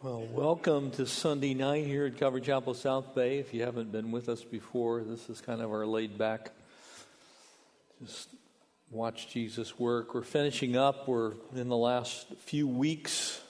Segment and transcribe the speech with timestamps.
[0.00, 3.38] Well, welcome to Sunday night here at Calvary Chapel South Bay.
[3.38, 6.52] If you haven't been with us before, this is kind of our laid back,
[8.06, 8.28] just
[8.92, 10.14] watch Jesus work.
[10.14, 13.40] We're finishing up, we're in the last few weeks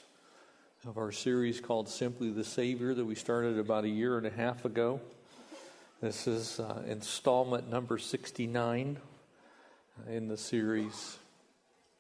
[0.86, 4.30] of our series called Simply the Savior that we started about a year and a
[4.30, 5.02] half ago.
[6.00, 8.96] This is uh, installment number 69
[10.08, 11.18] in the series.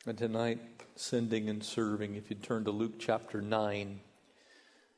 [0.06, 0.60] And tonight,
[0.96, 2.14] sending and serving.
[2.14, 4.00] If you turn to Luke chapter 9.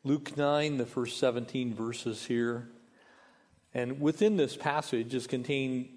[0.02, 2.70] Luke 9, the first 17 verses here.
[3.74, 5.90] And within this passage is contained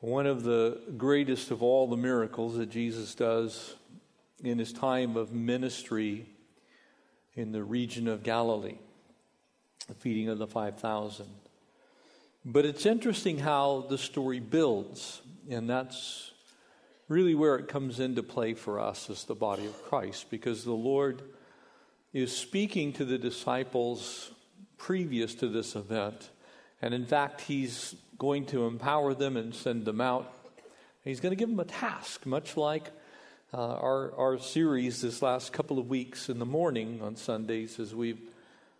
[0.00, 3.74] one of the greatest of all the miracles that Jesus does
[4.44, 6.26] in his time of ministry
[7.34, 8.78] in the region of Galilee,
[9.88, 11.26] the feeding of the 5,000.
[12.44, 16.32] But it's interesting how the story builds, and that's
[17.08, 20.72] really where it comes into play for us as the body of Christ, because the
[20.72, 21.22] Lord
[22.12, 24.32] is speaking to the disciples
[24.76, 26.30] previous to this event.
[26.82, 30.32] And in fact, he's going to empower them and send them out.
[31.04, 32.90] He's going to give them a task, much like
[33.54, 37.94] uh, our, our series this last couple of weeks in the morning on Sundays as
[37.94, 38.20] we've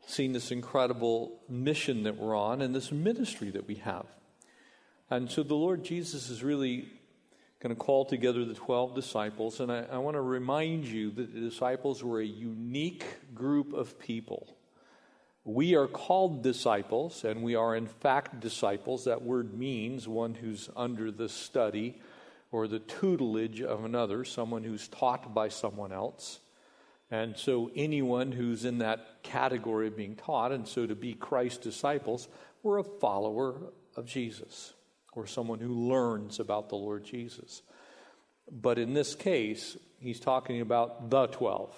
[0.07, 4.07] seen this incredible mission that we're on and this ministry that we have.
[5.09, 6.89] And so the Lord Jesus is really
[7.61, 9.61] going to call together the 12 disciples.
[9.61, 13.99] And I, I want to remind you that the disciples were a unique group of
[13.99, 14.57] people.
[15.45, 19.05] We are called disciples, and we are in fact disciples.
[19.05, 22.01] That word means one who's under the study
[22.51, 26.41] or the tutelage of another, someone who's taught by someone else.
[27.11, 31.59] And so, anyone who's in that category of being taught, and so to be Christ's
[31.59, 32.29] disciples,
[32.63, 34.75] we're a follower of Jesus
[35.13, 37.63] or someone who learns about the Lord Jesus.
[38.51, 41.75] But in this case, he's talking about the 12,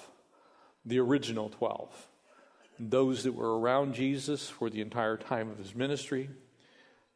[0.84, 2.08] the original 12,
[2.78, 6.30] those that were around Jesus for the entire time of his ministry.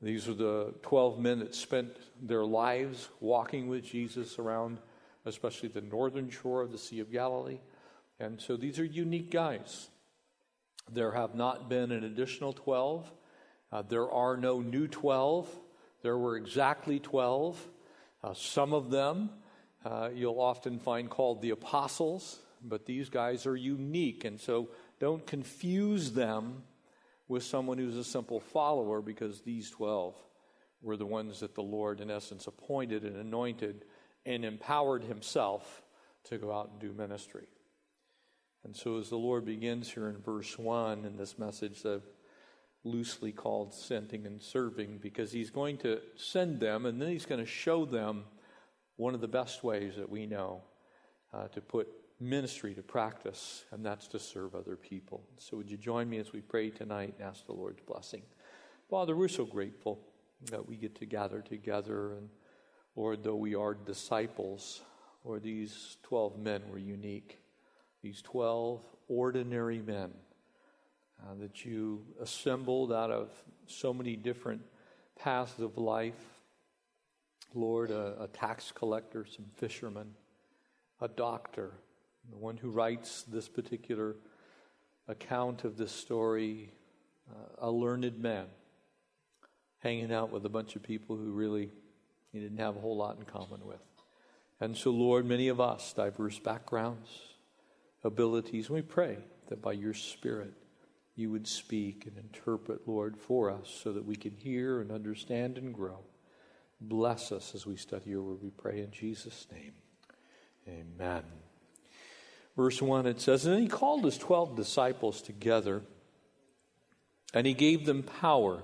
[0.03, 4.79] These are the 12 men that spent their lives walking with Jesus around,
[5.25, 7.61] especially the northern shore of the Sea of Galilee.
[8.21, 9.89] And so these are unique guys.
[10.91, 13.11] There have not been an additional 12.
[13.73, 15.49] Uh, there are no new 12.
[16.07, 17.69] There were exactly 12.
[18.23, 19.29] Uh, some of them
[19.85, 24.25] uh, you'll often find called the apostles, but these guys are unique.
[24.25, 24.69] And so
[25.01, 26.63] don't confuse them
[27.27, 30.15] with someone who's a simple follower because these 12
[30.81, 33.85] were the ones that the Lord, in essence, appointed and anointed
[34.25, 35.83] and empowered himself
[36.27, 37.49] to go out and do ministry.
[38.63, 42.05] And so, as the Lord begins here in verse 1 in this message of
[42.87, 47.41] loosely called sending and serving because he's going to send them and then he's going
[47.41, 48.25] to show them
[48.97, 50.63] one of the best ways that we know
[51.35, 51.89] uh, to put
[52.19, 55.23] ministry to practice, and that's to serve other people.
[55.37, 58.23] So, would you join me as we pray tonight and ask the Lord's blessing?
[58.89, 60.01] Father, we're so grateful
[60.51, 62.29] that we get to gather together, and
[62.95, 64.81] Lord, though we are disciples,
[65.25, 67.39] or these 12 men were unique,
[68.03, 70.13] these 12 ordinary men
[71.23, 73.31] uh, that you assembled out of
[73.67, 74.63] so many different
[75.19, 76.41] paths of life.
[77.55, 80.15] Lord, a, a tax collector, some fishermen,
[81.01, 81.73] a doctor,
[82.31, 84.17] the one who writes this particular
[85.09, 86.73] account of this story,
[87.31, 88.47] uh, a learned man,
[89.79, 91.71] hanging out with a bunch of people who really
[92.33, 93.81] he didn't have a whole lot in common with.
[94.61, 97.09] And so, Lord, many of us, diverse backgrounds,
[98.05, 100.53] abilities, we pray that by your Spirit,
[101.17, 105.57] you would speak and interpret, Lord, for us so that we can hear and understand
[105.57, 106.01] and grow.
[106.81, 109.73] Bless us as we study your word, we pray in Jesus' name.
[110.69, 111.23] Amen.
[112.55, 115.83] Verse 1 it says, And he called his twelve disciples together,
[117.33, 118.63] and he gave them power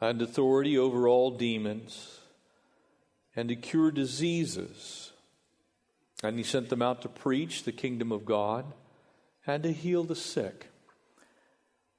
[0.00, 2.20] and authority over all demons,
[3.34, 5.12] and to cure diseases.
[6.24, 8.64] And he sent them out to preach the kingdom of God
[9.44, 10.71] and to heal the sick.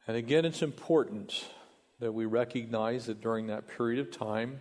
[0.05, 1.45] And again, it's important
[2.01, 4.59] that we recognize that during that period of time,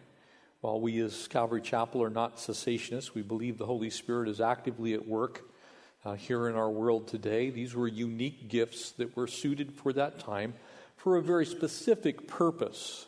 [0.61, 4.95] while we as Calvary Chapel are not cessationists, we believe the Holy Spirit is actively
[4.95, 5.43] at work
[6.05, 7.51] uh, here in our world today.
[7.51, 10.55] These were unique gifts that were suited for that time
[10.97, 13.07] for a very specific purpose.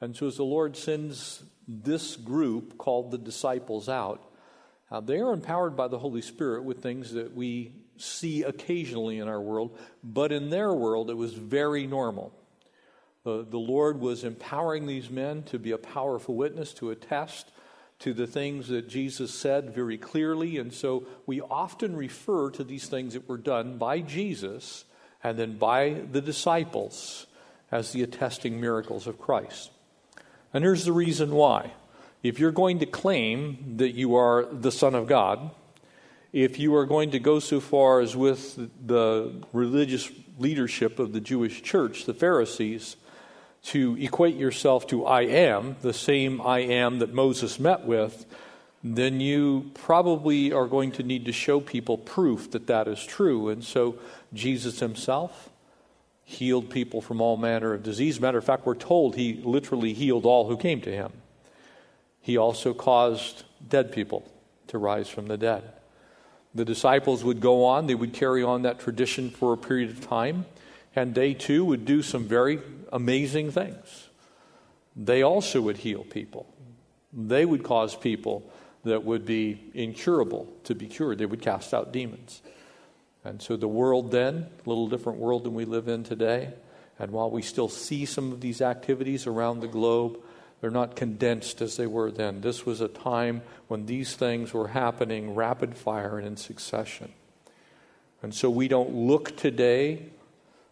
[0.00, 4.22] And so, as the Lord sends this group called the disciples out,
[4.92, 9.28] uh, they are empowered by the Holy Spirit with things that we see occasionally in
[9.28, 12.32] our world, but in their world it was very normal.
[13.24, 17.50] The, the Lord was empowering these men to be a powerful witness, to attest
[18.00, 20.58] to the things that Jesus said very clearly.
[20.58, 24.84] And so we often refer to these things that were done by Jesus
[25.22, 27.26] and then by the disciples
[27.72, 29.70] as the attesting miracles of Christ.
[30.52, 31.72] And here's the reason why.
[32.22, 35.50] If you're going to claim that you are the Son of God,
[36.34, 41.20] if you are going to go so far as with the religious leadership of the
[41.20, 42.96] Jewish church, the Pharisees,
[43.66, 48.26] to equate yourself to I am, the same I am that Moses met with,
[48.82, 53.48] then you probably are going to need to show people proof that that is true.
[53.48, 54.00] And so
[54.32, 55.50] Jesus himself
[56.24, 58.20] healed people from all manner of disease.
[58.20, 61.12] Matter of fact, we're told he literally healed all who came to him.
[62.20, 64.28] He also caused dead people
[64.66, 65.62] to rise from the dead.
[66.54, 70.00] The disciples would go on, they would carry on that tradition for a period of
[70.00, 70.46] time,
[70.94, 72.60] and they too would do some very
[72.92, 74.08] amazing things.
[74.94, 76.46] They also would heal people.
[77.12, 78.48] They would cause people
[78.84, 81.18] that would be incurable to be cured.
[81.18, 82.42] They would cast out demons.
[83.24, 86.52] And so the world then, a little different world than we live in today.
[86.98, 90.18] And while we still see some of these activities around the globe,
[90.64, 92.40] they're not condensed as they were then.
[92.40, 97.12] This was a time when these things were happening rapid fire and in succession.
[98.22, 100.06] And so we don't look today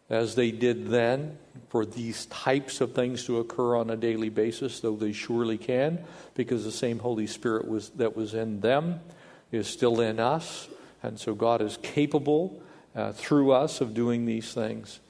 [0.09, 1.37] as they did then
[1.69, 6.03] for these types of things to occur on a daily basis, though they surely can,
[6.33, 8.99] because the same Holy Spirit was, that was in them
[9.51, 10.69] is still in us.
[11.03, 12.63] And so God is capable
[12.97, 15.01] uh, through us of doing these things.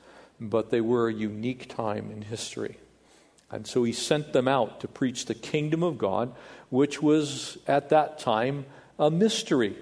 [0.40, 2.78] But they were a unique time in history.
[3.52, 6.32] And so he sent them out to preach the kingdom of God,
[6.70, 8.64] which was at that time
[8.98, 9.76] a mystery.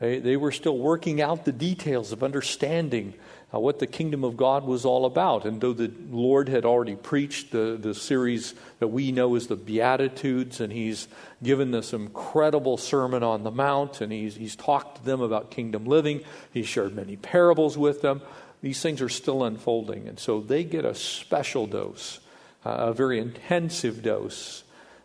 [0.00, 3.14] They, they were still working out the details of understanding
[3.54, 5.44] uh, what the kingdom of God was all about.
[5.44, 9.56] And though the Lord had already preached the, the series that we know as the
[9.56, 11.06] Beatitudes, and He's
[11.42, 15.84] given this incredible Sermon on the Mount, and He's, he's talked to them about kingdom
[15.84, 18.22] living, He's shared many parables with them,
[18.62, 20.08] these things are still unfolding.
[20.08, 22.20] And so they get a special dose,
[22.64, 24.64] uh, a very intensive dose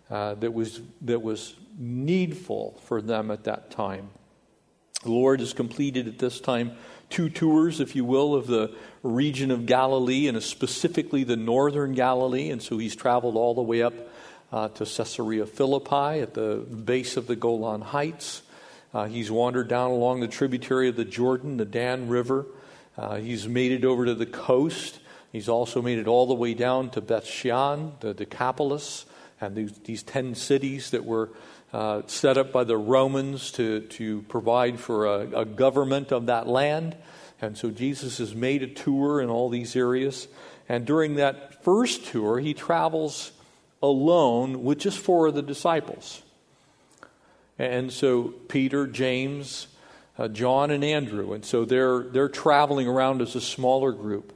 [0.09, 4.09] uh, that, was, that was needful for them at that time.
[5.03, 6.71] The Lord has completed at this time
[7.09, 12.49] two tours, if you will, of the region of Galilee and specifically the northern Galilee.
[12.49, 13.93] And so he's traveled all the way up
[14.51, 18.41] uh, to Caesarea Philippi at the base of the Golan Heights.
[18.93, 22.45] Uh, he's wandered down along the tributary of the Jordan, the Dan River.
[22.97, 24.99] Uh, he's made it over to the coast.
[25.31, 29.05] He's also made it all the way down to Beth Shean, the Decapolis,
[29.39, 31.29] and these, these ten cities that were
[31.73, 36.47] uh, set up by the Romans to, to provide for a, a, government of that
[36.47, 36.95] land.
[37.41, 40.27] And so Jesus has made a tour in all these areas.
[40.69, 43.31] And during that first tour, he travels
[43.83, 46.21] alone with just four of the disciples.
[47.59, 49.67] And so Peter, James,
[50.17, 51.33] uh, John, and Andrew.
[51.33, 54.33] And so they're, they're traveling around as a smaller group.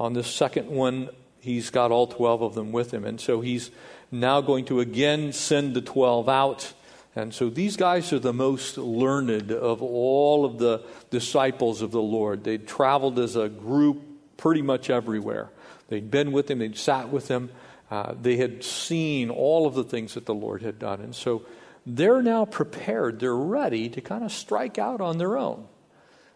[0.00, 1.10] On the second one,
[1.40, 3.04] he's got all 12 of them with him.
[3.04, 3.70] And so he's
[4.10, 6.72] now going to again send the 12 out.
[7.14, 12.00] And so these guys are the most learned of all of the disciples of the
[12.00, 12.44] Lord.
[12.44, 14.00] They'd traveled as a group
[14.38, 15.50] pretty much everywhere.
[15.88, 17.50] They'd been with him, they'd sat with him,
[17.90, 21.02] uh, they had seen all of the things that the Lord had done.
[21.02, 21.44] And so
[21.84, 25.66] they're now prepared, they're ready to kind of strike out on their own.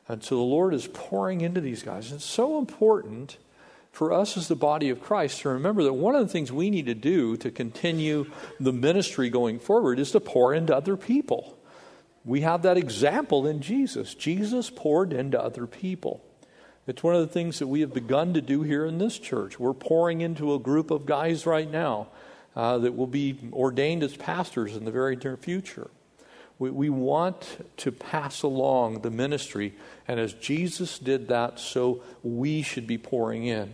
[0.06, 2.12] And so the Lord is pouring into these guys.
[2.12, 3.38] It's so important
[3.94, 6.68] for us as the body of Christ to remember that one of the things we
[6.68, 8.26] need to do to continue
[8.58, 11.56] the ministry going forward is to pour into other people.
[12.24, 14.14] We have that example in Jesus.
[14.14, 16.24] Jesus poured into other people.
[16.88, 19.60] It's one of the things that we have begun to do here in this church.
[19.60, 22.08] We're pouring into a group of guys right now
[22.56, 25.88] uh, that will be ordained as pastors in the very near future.
[26.58, 29.74] We, we want to pass along the ministry,
[30.08, 33.72] and as Jesus did that, so we should be pouring in.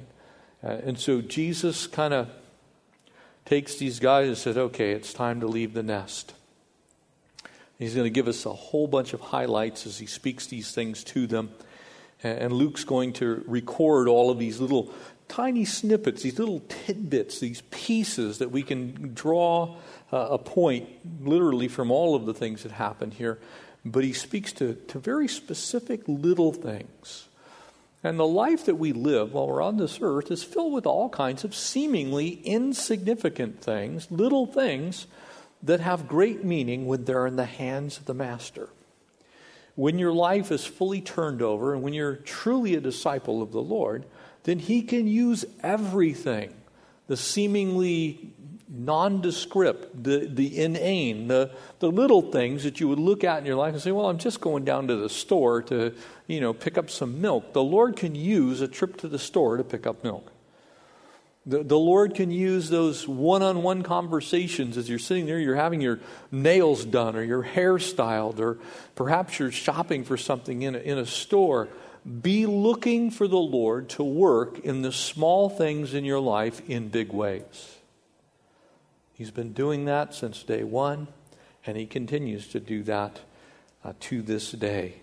[0.63, 2.29] Uh, and so Jesus kind of
[3.45, 6.35] takes these guys and says, okay, it's time to leave the nest.
[7.79, 11.03] He's going to give us a whole bunch of highlights as he speaks these things
[11.05, 11.51] to them.
[12.23, 14.93] And Luke's going to record all of these little
[15.29, 19.77] tiny snippets, these little tidbits, these pieces that we can draw
[20.13, 20.91] uh, a point
[21.25, 23.39] literally from all of the things that happened here.
[23.83, 27.29] But he speaks to, to very specific little things
[28.03, 31.11] and the life that we live while we're on this earth is filled with all
[31.11, 35.07] kinds of seemingly insignificant things, little things
[35.63, 38.71] that have great meaning when they're in the hands of the Master.
[39.75, 43.63] When your life is fully turned over and when you're truly a disciple of the
[43.63, 44.07] Lord,
[44.45, 46.55] then He can use everything,
[47.07, 48.33] the seemingly
[48.71, 51.51] nondescript, the, the inane, the,
[51.81, 54.19] the little things that you would look at in your life and say, well, I'm
[54.19, 55.93] just going down to the store to,
[56.29, 57.53] you know, pick up some milk.
[57.53, 60.31] The Lord can use a trip to the store to pick up milk.
[61.47, 65.57] The, the Lord can use those one on one conversations as you're sitting there, you're
[65.57, 65.99] having your
[66.31, 68.59] nails done or your hair styled, or
[68.95, 71.69] perhaps you're shopping for something in a, in a store.
[72.23, 76.89] Be looking for the Lord to work in the small things in your life in
[76.89, 77.80] big ways.
[79.21, 81.07] He's been doing that since day one,
[81.67, 83.21] and he continues to do that
[83.85, 84.95] uh, to this day.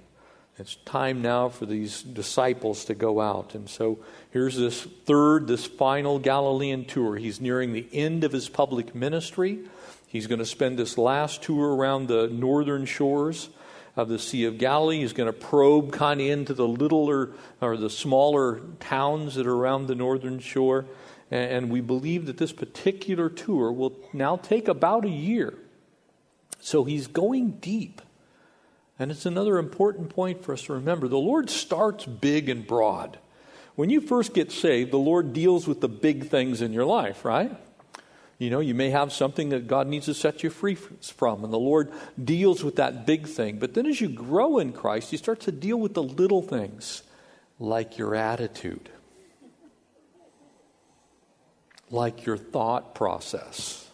[0.57, 3.53] It's time now for these disciples to go out.
[3.53, 4.00] And so
[4.31, 7.17] here's this third, this final Galilean tour.
[7.17, 9.59] He's nearing the end of his public ministry.
[10.07, 13.50] He's going to spend this last tour around the northern shores
[13.95, 15.01] of the Sea of Galilee.
[15.01, 19.55] He's going to probe kind of into the littler or the smaller towns that are
[19.55, 20.86] around the northern shore.
[21.29, 25.53] And we believe that this particular tour will now take about a year.
[26.60, 28.01] So he's going deep.
[28.98, 31.07] And it's another important point for us to remember.
[31.07, 33.19] The Lord starts big and broad.
[33.75, 37.24] When you first get saved, the Lord deals with the big things in your life,
[37.24, 37.55] right?
[38.39, 41.53] You know, you may have something that God needs to set you free from, and
[41.53, 41.91] the Lord
[42.24, 43.60] deals with that big thing.
[43.60, 47.03] But then as you grow in Christ, you start to deal with the little things,
[47.60, 48.89] like your attitude
[51.89, 53.89] like your thought process,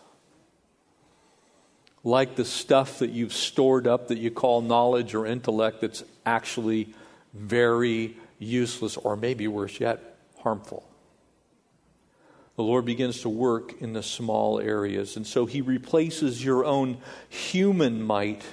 [2.03, 6.93] like the stuff that you've stored up that you call knowledge or intellect that's actually
[7.33, 10.87] very useless, or maybe worse yet, harmful.
[12.55, 16.97] The Lord begins to work in the small areas, and so He replaces your own
[17.29, 18.43] human might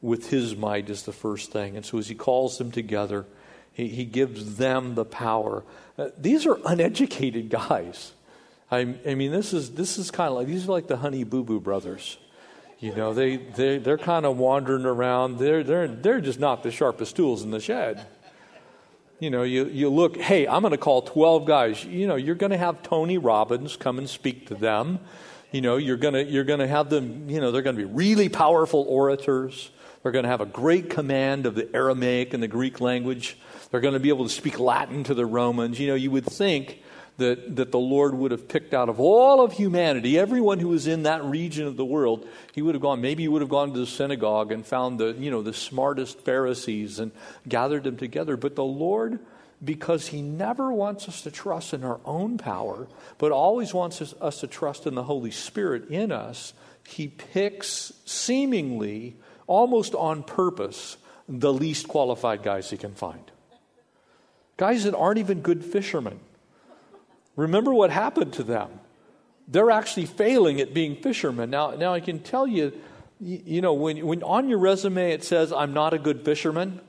[0.00, 1.76] with His might, is the first thing.
[1.76, 3.26] And so as He calls them together,
[3.72, 5.64] He, he gives them the power.
[5.96, 8.12] Uh, these are uneducated guys.
[8.70, 11.24] I, I mean, this is this is kind of like these are like the Honey
[11.24, 12.18] Boo Boo brothers.
[12.78, 15.38] You know, they they they're kind of wandering around.
[15.38, 18.06] They're they're they're just not the sharpest tools in the shed.
[19.18, 21.82] You know, you, you look, hey, I'm going to call 12 guys.
[21.86, 24.98] You know, you're going to have Tony Robbins come and speak to them.
[25.52, 27.82] You know, you're going to you're going to have them, you know, they're going to
[27.82, 29.70] be really powerful orators.
[30.02, 33.38] They're going to have a great command of the Aramaic and the Greek language.
[33.70, 35.80] They're going to be able to speak Latin to the Romans.
[35.80, 36.82] You know, you would think
[37.18, 40.86] that, that the Lord would have picked out of all of humanity, everyone who was
[40.86, 43.72] in that region of the world, he would have gone, maybe he would have gone
[43.72, 47.12] to the synagogue and found the, you know, the smartest Pharisees and
[47.48, 48.36] gathered them together.
[48.36, 49.18] But the Lord,
[49.64, 54.14] because he never wants us to trust in our own power, but always wants us,
[54.20, 56.52] us to trust in the Holy Spirit in us,
[56.86, 63.30] he picks seemingly, almost on purpose, the least qualified guys he can find.
[64.56, 66.20] Guys that aren't even good fishermen.
[67.36, 68.70] Remember what happened to them.
[69.46, 71.50] They're actually failing at being fishermen.
[71.50, 72.72] Now, now I can tell you,
[73.20, 76.80] you know, when, when on your resume it says, I'm not a good fisherman,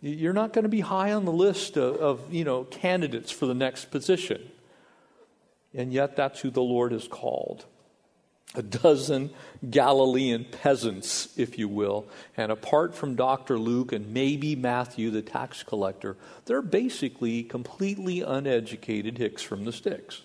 [0.00, 3.46] you're not going to be high on the list of, of, you know, candidates for
[3.46, 4.50] the next position.
[5.72, 7.64] And yet that's who the Lord has called
[8.54, 9.30] a dozen
[9.68, 12.06] Galilean peasants, if you will.
[12.36, 13.58] And apart from Dr.
[13.58, 20.22] Luke and maybe Matthew, the tax collector, they're basically completely uneducated hicks from the sticks.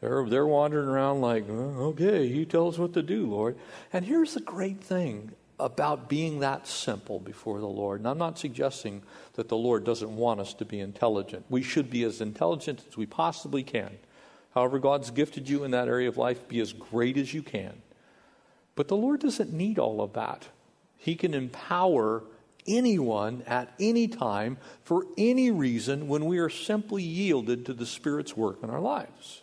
[0.00, 3.58] They're, they're wandering around like, uh, okay, you tell us what to do, Lord.
[3.92, 8.00] And here's the great thing about being that simple before the Lord.
[8.00, 9.02] And I'm not suggesting
[9.34, 11.44] that the Lord doesn't want us to be intelligent.
[11.50, 13.98] We should be as intelligent as we possibly can.
[14.54, 17.82] However, God's gifted you in that area of life, be as great as you can.
[18.74, 20.48] But the Lord doesn't need all of that.
[20.96, 22.24] He can empower
[22.66, 28.36] anyone at any time for any reason when we are simply yielded to the Spirit's
[28.36, 29.42] work in our lives.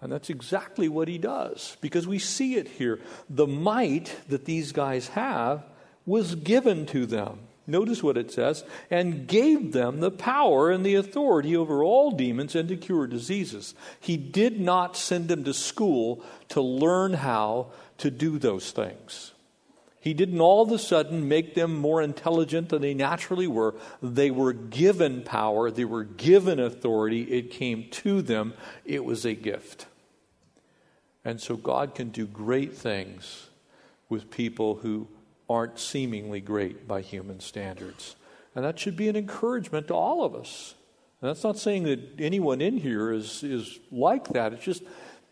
[0.00, 3.00] And that's exactly what he does because we see it here.
[3.28, 5.64] The might that these guys have
[6.06, 7.40] was given to them.
[7.70, 12.56] Notice what it says, and gave them the power and the authority over all demons
[12.56, 13.74] and to cure diseases.
[14.00, 19.32] He did not send them to school to learn how to do those things.
[20.00, 23.74] He didn't all of a sudden make them more intelligent than they naturally were.
[24.02, 27.22] They were given power, they were given authority.
[27.22, 29.86] It came to them, it was a gift.
[31.24, 33.48] And so God can do great things
[34.08, 35.06] with people who
[35.50, 38.14] aren't seemingly great by human standards.
[38.54, 40.74] And that should be an encouragement to all of us.
[41.20, 44.52] And that's not saying that anyone in here is, is like that.
[44.52, 44.84] It's just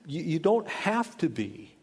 [0.06, 1.74] you, you don't have to be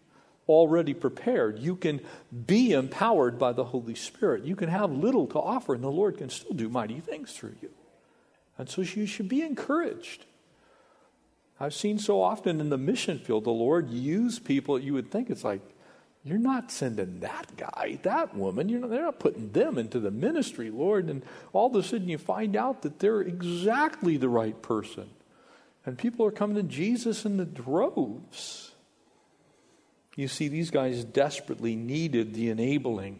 [0.50, 1.60] already prepared.
[1.60, 2.01] You can
[2.46, 4.44] be empowered by the Holy Spirit.
[4.44, 7.56] You can have little to offer, and the Lord can still do mighty things through
[7.62, 7.72] you.
[8.58, 10.25] And so you should be encouraged.
[11.60, 15.30] I've seen so often in the mission field, the Lord use people you would think
[15.30, 15.62] it's like,
[16.25, 18.67] you're not sending that guy, that woman.
[18.67, 21.08] You're not, they're not putting them into the ministry, Lord.
[21.08, 21.22] And
[21.53, 25.08] all of a sudden you find out that they're exactly the right person.
[25.86, 28.72] And people are coming to Jesus in the droves.
[30.15, 33.20] You see, these guys desperately needed the enabling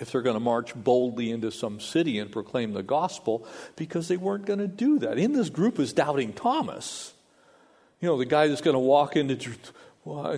[0.00, 3.46] if they're going to march boldly into some city and proclaim the gospel
[3.76, 5.18] because they weren't going to do that.
[5.18, 7.14] In this group is doubting Thomas.
[8.00, 9.36] You know, the guy that's going to walk into
[10.06, 10.36] Uh,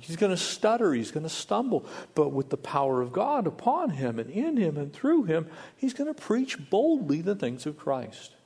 [0.00, 3.90] he's going to stutter, he's going to stumble, but with the power of God upon
[3.90, 7.76] him and in him and through him, he's going to preach boldly the things of
[7.76, 8.36] Christ.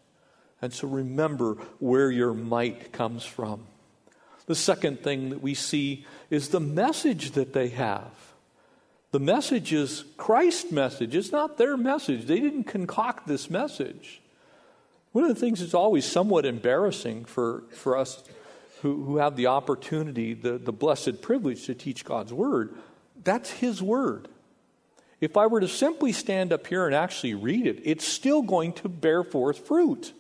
[0.63, 3.67] And so remember where your might comes from.
[4.47, 8.11] The second thing that we see is the message that they have.
[9.11, 11.15] The message is Christ's message.
[11.15, 12.27] It's not their message.
[12.27, 14.23] They didn't concoct this message.
[15.13, 18.23] One of the things that's always somewhat embarrassing for, for us
[18.87, 22.75] who, who have the opportunity, the, the blessed privilege to teach God's Word,
[23.25, 24.29] that's His Word.
[25.21, 28.75] If I were to simply stand up here and actually read it, it's still going
[28.75, 30.13] to bear forth fruit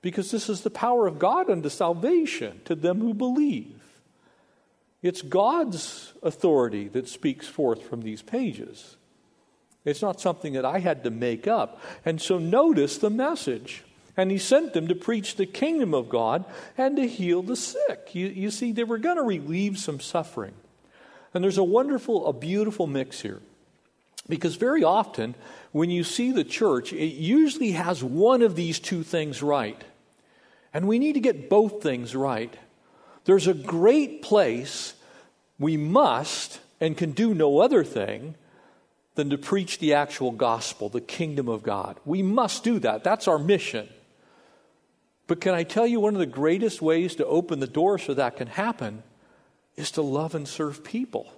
[0.00, 3.78] because this is the power of God unto salvation to them who believe.
[5.02, 8.96] It's God's authority that speaks forth from these pages.
[9.84, 11.80] It's not something that I had to make up.
[12.04, 13.82] And so notice the message.
[14.16, 16.44] And he sent them to preach the kingdom of God
[16.76, 18.14] and to heal the sick.
[18.14, 20.54] You, you see, they were going to relieve some suffering.
[21.32, 23.40] And there's a wonderful, a beautiful mix here.
[24.28, 25.34] Because very often,
[25.72, 29.82] when you see the church, it usually has one of these two things right.
[30.74, 32.54] And we need to get both things right.
[33.24, 34.94] There's a great place
[35.58, 38.34] we must and can do no other thing
[39.14, 41.98] than to preach the actual gospel, the kingdom of God.
[42.04, 43.04] We must do that.
[43.04, 43.88] That's our mission.
[45.32, 48.12] But can I tell you one of the greatest ways to open the door so
[48.12, 49.02] that can happen
[49.76, 51.32] is to love and serve people,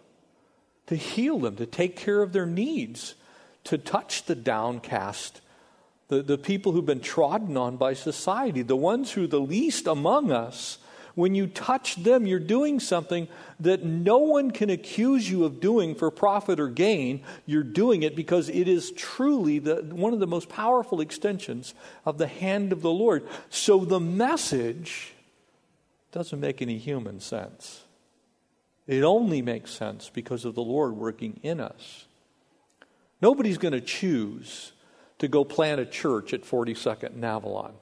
[0.89, 3.15] to heal them, to take care of their needs,
[3.63, 5.41] to touch the downcast,
[6.09, 9.87] the, the people who've been trodden on by society, the ones who are the least
[9.87, 10.79] among us.
[11.15, 13.29] When you touch them, you're doing something
[13.61, 17.23] that no one can accuse you of doing for profit or gain.
[17.47, 21.75] You're doing it because it is truly the, one of the most powerful extensions
[22.05, 23.29] of the hand of the Lord.
[23.49, 25.15] So the message
[26.11, 27.85] doesn't make any human sense.
[28.87, 32.07] It only makes sense because of the Lord working in us.
[33.23, 34.73] Nobody's going to choose
[35.19, 37.75] to go plant a church at 42nd and Avalon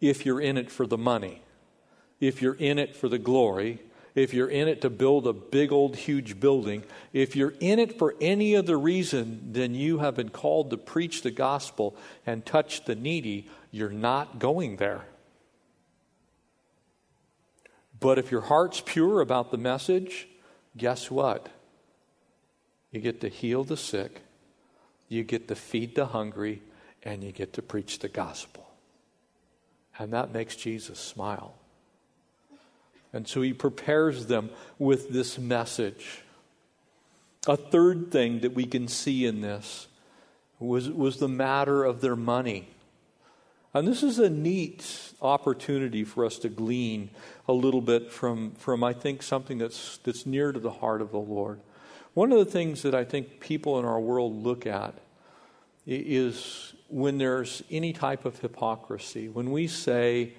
[0.00, 1.42] if you're in it for the money,
[2.20, 3.80] if you're in it for the glory,
[4.14, 7.98] if you're in it to build a big old huge building, if you're in it
[7.98, 11.94] for any other reason than you have been called to preach the gospel
[12.26, 15.02] and touch the needy, you're not going there.
[18.00, 20.28] But if your heart's pure about the message,
[20.76, 21.48] guess what?
[22.90, 24.22] You get to heal the sick,
[25.08, 26.62] you get to feed the hungry,
[27.02, 28.66] and you get to preach the gospel.
[29.98, 31.54] And that makes Jesus smile.
[33.12, 36.22] And so he prepares them with this message.
[37.46, 39.86] A third thing that we can see in this
[40.58, 42.68] was, was the matter of their money.
[43.72, 47.10] And this is a neat opportunity for us to glean
[47.46, 51.10] a little bit from, from I think, something that's, that's near to the heart of
[51.10, 51.60] the Lord.
[52.14, 54.94] One of the things that I think people in our world look at
[55.86, 59.28] is when there's any type of hypocrisy.
[59.28, 60.32] When we say,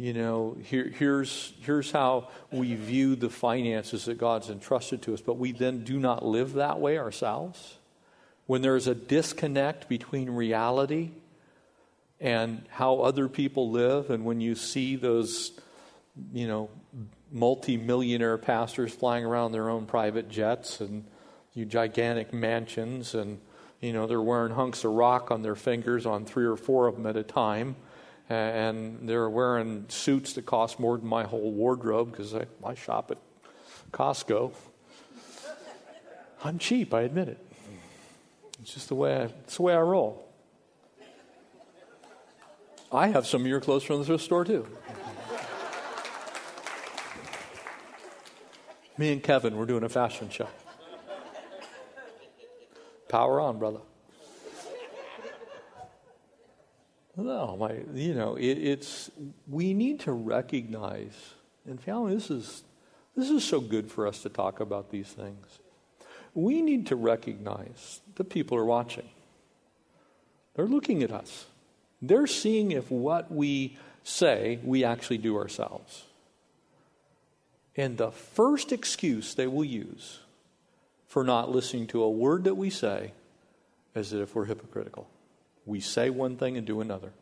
[0.00, 5.20] you know, here, here's, here's how we view the finances that God's entrusted to us,
[5.20, 7.76] but we then do not live that way ourselves.
[8.46, 11.10] When there's a disconnect between reality
[12.18, 15.52] and how other people live, and when you see those,
[16.32, 16.70] you know,
[17.30, 21.04] multi-millionaire pastors flying around their own private jets and
[21.52, 23.38] you gigantic mansions and
[23.80, 26.96] you know they're wearing hunks of rock on their fingers on three or four of
[26.96, 27.76] them at a time
[28.30, 32.74] Uh, and they're wearing suits that cost more than my whole wardrobe because I, I
[32.74, 33.18] shop at
[33.90, 34.52] Costco.
[36.44, 37.44] I'm cheap, I admit it.
[38.62, 40.28] It's just the way I, it's the way I roll.
[42.92, 44.66] I have some of your clothes from the thrift store too.
[48.96, 50.48] Me and Kevin, we're doing a fashion show.
[53.08, 53.80] Power on, brother.
[57.16, 59.10] No, my, you know, it, it's
[59.48, 61.12] we need to recognize,
[61.66, 62.62] and family, this is
[63.16, 65.58] this is so good for us to talk about these things.
[66.34, 69.08] We need to recognize that people are watching.
[70.54, 71.46] They're looking at us.
[72.00, 76.04] They're seeing if what we say we actually do ourselves.
[77.76, 80.20] And the first excuse they will use
[81.06, 83.12] for not listening to a word that we say
[83.94, 85.08] is that if we're hypocritical.
[85.66, 87.12] We say one thing and do another.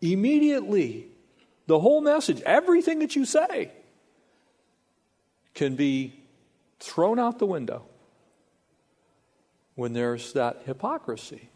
[0.00, 1.08] Immediately,
[1.66, 3.70] the whole message, everything that you say,
[5.54, 6.20] can be
[6.80, 7.84] thrown out the window
[9.74, 11.48] when there's that hypocrisy.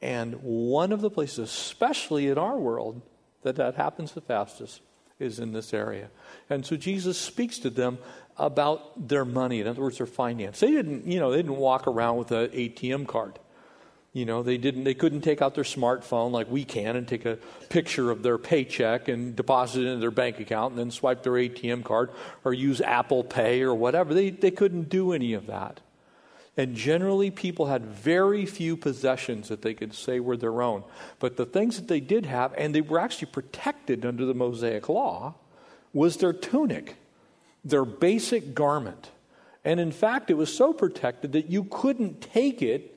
[0.00, 3.00] And one of the places, especially in our world,
[3.42, 4.80] that that happens the fastest
[5.18, 6.10] is in this area.
[6.50, 7.98] And so Jesus speaks to them
[8.36, 9.60] about their money.
[9.60, 10.60] In other words, their finance.
[10.60, 13.38] They didn't, you know, they didn't walk around with an ATM card.
[14.12, 17.24] You know, they didn't they couldn't take out their smartphone like we can and take
[17.24, 17.38] a
[17.70, 21.32] picture of their paycheck and deposit it into their bank account and then swipe their
[21.32, 22.10] ATM card
[22.44, 24.12] or use Apple Pay or whatever.
[24.12, 25.80] They they couldn't do any of that.
[26.54, 30.84] And generally, people had very few possessions that they could say were their own.
[31.18, 34.90] But the things that they did have, and they were actually protected under the Mosaic
[34.90, 35.36] law,
[35.94, 36.96] was their tunic,
[37.64, 39.10] their basic garment.
[39.64, 42.91] And in fact, it was so protected that you couldn't take it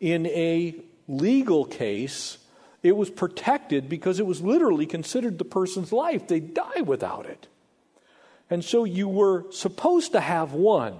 [0.00, 0.74] in a
[1.06, 2.38] legal case.
[2.82, 6.26] It was protected because it was literally considered the person's life.
[6.26, 7.46] They'd die without it.
[8.48, 10.98] And so you were supposed to have one.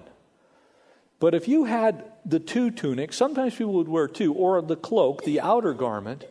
[1.18, 5.24] But if you had the two tunics, sometimes people would wear two, or the cloak,
[5.24, 6.24] the outer garment,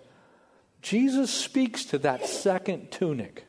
[0.82, 3.45] Jesus speaks to that second tunic.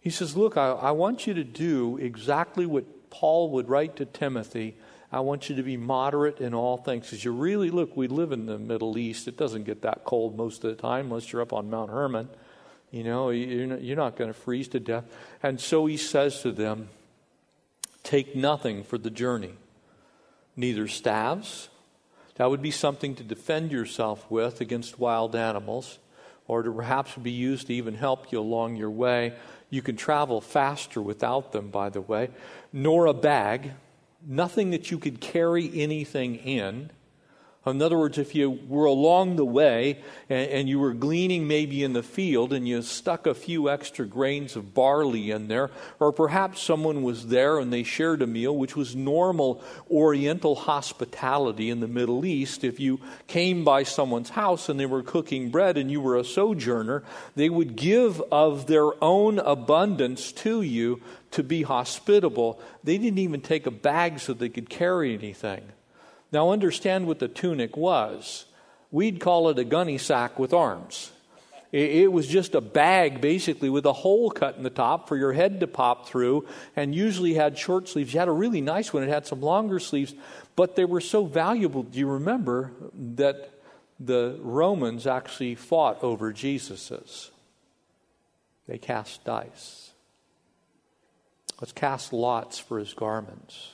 [0.00, 4.04] He says, Look, I, I, want you to do exactly what Paul would write to
[4.04, 4.76] Timothy.
[5.10, 7.06] I want you to be moderate in all things.
[7.06, 9.26] Because you really look, we live in the Middle East.
[9.26, 12.28] It doesn't get that cold most of the time unless you're up on Mount Hermon.
[12.90, 15.04] You know, you're not, you're not going to freeze to death.
[15.42, 16.88] And so he says to them,
[18.02, 19.54] Take nothing for the journey
[20.58, 21.68] neither staves.
[22.34, 25.98] That would be something to defend yourself with against wild animals,
[26.46, 29.34] or to perhaps be used to even help you along your way.
[29.70, 32.30] You can travel faster without them, by the way.
[32.72, 33.72] Nor a bag,
[34.28, 36.90] nothing that you could carry anything in.
[37.70, 41.82] In other words, if you were along the way and, and, you were gleaning maybe
[41.82, 46.12] in the field and you stuck a few extra grains of barley in there, or
[46.12, 51.80] perhaps someone was there and they shared a meal, which was normal Oriental hospitality in
[51.80, 52.64] the Middle East.
[52.64, 56.24] If you came by someone's house and they were cooking bread and you were a
[56.24, 57.02] sojourner,
[57.36, 61.00] they would give of their own abundance to you
[61.30, 62.60] to be hospitable.
[62.84, 65.62] They didn't even take a bag so they could carry anything.
[66.30, 68.44] Now, understand what the tunic was.
[68.90, 71.10] We'd call it a gunny sack with arms.
[71.70, 75.34] It was just a bag, basically, with a hole cut in the top for your
[75.34, 78.14] head to pop through, and usually had short sleeves.
[78.14, 80.14] You had a really nice one, it had some longer sleeves,
[80.56, 81.82] but they were so valuable.
[81.82, 82.72] Do you remember
[83.16, 83.50] that
[84.00, 87.30] the Romans actually fought over Jesus's?
[88.66, 89.90] They cast dice.
[91.60, 93.72] Let's cast lots for his garments.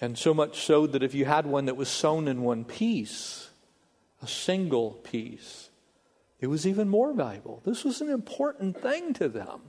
[0.00, 3.50] And so much so that if you had one that was sewn in one piece,
[4.22, 5.70] a single piece,
[6.40, 7.62] it was even more valuable.
[7.64, 9.60] This was an important thing to them.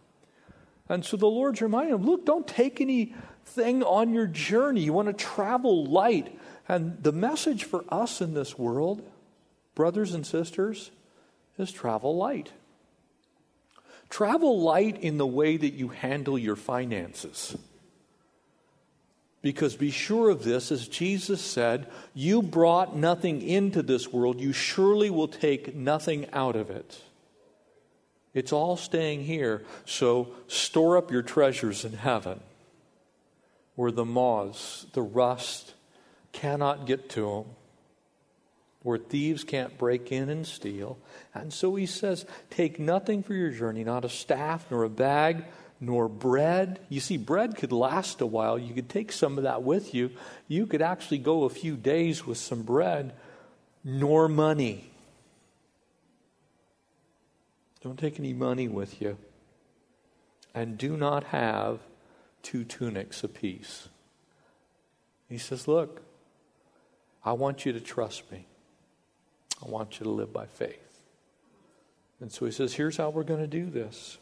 [0.88, 4.82] And so the Lord's reminding them look, don't take anything on your journey.
[4.82, 6.38] You want to travel light.
[6.68, 9.02] And the message for us in this world,
[9.74, 10.92] brothers and sisters,
[11.58, 12.52] is travel light.
[14.10, 17.56] Travel light in the way that you handle your finances.
[19.42, 24.52] Because be sure of this, as Jesus said, you brought nothing into this world, you
[24.52, 27.02] surely will take nothing out of it.
[28.34, 32.42] It's all staying here, so store up your treasures in heaven
[33.80, 35.74] where the moths, the rust
[36.34, 37.46] cannot get to them,
[38.84, 40.98] where thieves can't break in and steal.
[41.34, 45.46] And so he says, Take nothing for your journey, not a staff, nor a bag
[45.80, 46.80] nor bread.
[46.90, 48.60] You see, bread could last a while.
[48.60, 50.12] You could take some of that with you.
[50.48, 53.14] You could actually go a few days with some bread,
[53.84, 54.90] nor money.
[57.82, 59.18] Don't take any money with you.
[60.54, 61.80] And do not have
[62.44, 63.88] two tunics apiece.
[65.30, 66.02] He says, Look,
[67.24, 68.46] I want you to trust me.
[69.66, 71.00] I want you to live by faith.
[72.20, 74.18] And so he says, Here's how we're going to do this.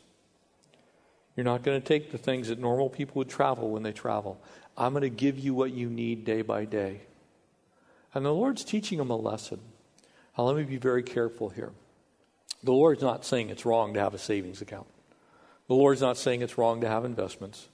[1.38, 4.41] You're not going to take the things that normal people would travel when they travel.
[4.76, 7.02] I'm going to give you what you need day by day.
[8.13, 9.60] And the Lord's teaching them a lesson.
[10.38, 11.71] Now, let me be very careful here.
[12.63, 14.88] The Lord's not saying it's wrong to have a savings account.
[15.67, 17.67] The Lord's not saying it's wrong to have investments.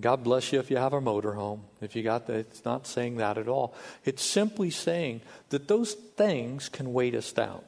[0.00, 1.60] God bless you if you have a motorhome.
[1.80, 3.74] If you got that, it's not saying that at all.
[4.04, 7.62] It's simply saying that those things can weight us down.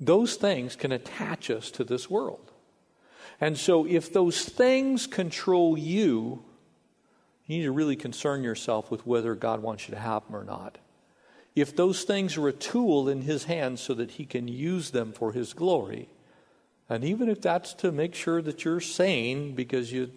[0.00, 2.52] those things can attach us to this world.
[3.40, 6.42] And so, if those things control you,
[7.46, 10.44] you need to really concern yourself with whether God wants you to have them or
[10.44, 10.78] not.
[11.54, 15.12] If those things are a tool in His hands so that He can use them
[15.12, 16.08] for His glory,
[16.88, 20.10] and even if that's to make sure that you're sane because you,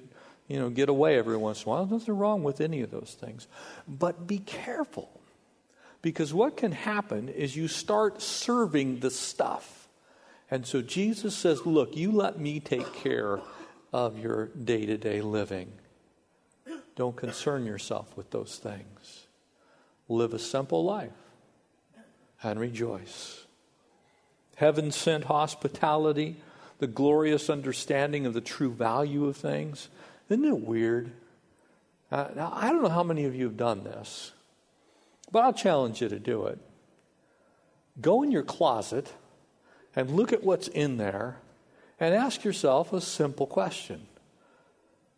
[0.47, 3.15] you know, get away every once in a while, nothing wrong with any of those
[3.19, 3.47] things.
[3.87, 5.09] But be careful
[6.01, 9.80] because what can happen is you start serving the stuff.
[10.51, 13.39] And so Jesus says, Look, you let me take care
[13.93, 15.71] of your day to day living.
[16.95, 19.27] Don't concern yourself with those things.
[20.09, 21.11] Live a simple life
[22.43, 23.45] and rejoice.
[24.55, 26.35] Heaven sent hospitality,
[26.79, 29.87] the glorious understanding of the true value of things.
[30.29, 31.11] Isn't it weird?
[32.11, 34.33] Uh, now, I don't know how many of you have done this,
[35.31, 36.59] but I'll challenge you to do it.
[38.01, 39.13] Go in your closet
[39.95, 41.37] and look at what's in there
[41.99, 44.07] and ask yourself a simple question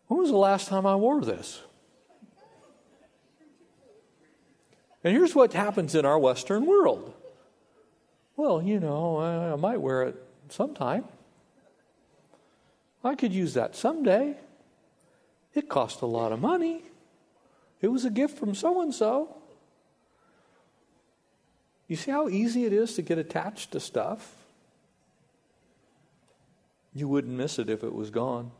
[0.07, 1.61] When was the last time I wore this?
[5.03, 7.13] And here's what happens in our Western world.
[8.37, 10.15] Well, you know, I, might wear it
[10.49, 11.03] sometime.
[13.03, 14.37] I could use that someday.
[15.53, 16.81] It cost a lot of money.
[17.81, 19.35] It was a gift from so and so.
[21.87, 24.42] You see how easy it is to get attached to stuff?
[26.93, 28.51] You wouldn't miss it if it was gone.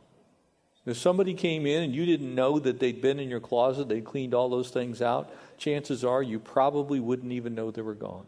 [0.86, 4.04] If somebody came in and you didn't know that they'd been in your closet, they'd
[4.04, 8.26] cleaned all those things out, chances are you probably wouldn't even know they were gone.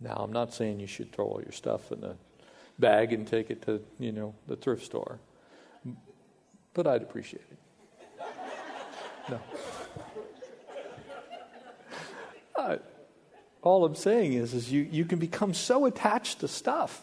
[0.00, 2.16] Now, I'm not saying you should throw all your stuff in a
[2.78, 5.18] bag and take it to, you know, the thrift store.
[6.72, 7.58] But I'd appreciate it.
[9.30, 9.40] No.
[13.64, 17.02] All I'm saying is, is you, you can become so attached to stuff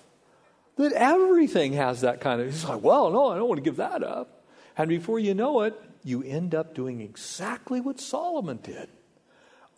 [0.77, 2.47] that everything has that kind of.
[2.47, 4.43] He's like, well, no, I don't want to give that up.
[4.77, 8.89] And before you know it, you end up doing exactly what Solomon did.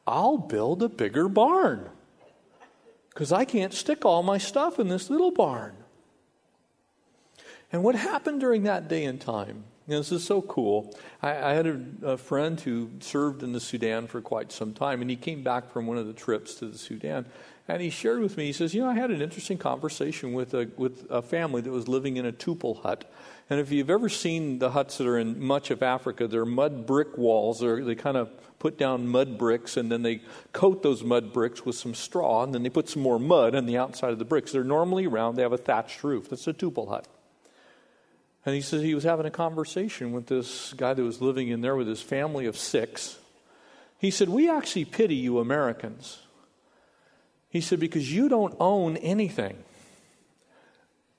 [0.05, 1.89] I'll build a bigger barn
[3.09, 5.75] because I can't stick all my stuff in this little barn.
[7.71, 9.63] And what happened during that day and time?
[9.87, 10.95] You know, this is so cool.
[11.21, 15.01] I, I had a, a, friend who served in the Sudan for quite some time,
[15.01, 17.25] and he came back from one of the trips to the Sudan.
[17.67, 20.53] And he shared with me, he says, You know, I had an interesting conversation with
[20.53, 23.09] a, with a family that was living in a tukul hut.
[23.49, 26.85] And if you've ever seen the huts that are in much of Africa, they're mud
[26.85, 27.61] brick walls.
[27.61, 30.21] They're, they kind of put down mud bricks and then they
[30.51, 33.65] coat those mud bricks with some straw and then they put some more mud on
[33.65, 34.51] the outside of the bricks.
[34.51, 36.29] They're normally round, they have a thatched roof.
[36.29, 37.07] That's a tukul hut.
[38.45, 41.61] And he says he was having a conversation with this guy that was living in
[41.61, 43.17] there with his family of six.
[43.99, 46.22] He said, We actually pity you Americans.
[47.53, 49.63] He said, Because you don't own anything.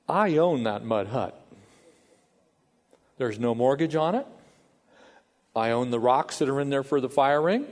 [0.09, 1.41] I own that mud hut.
[3.17, 4.27] There's no mortgage on it.
[5.55, 7.67] I own the rocks that are in there for the fire ring.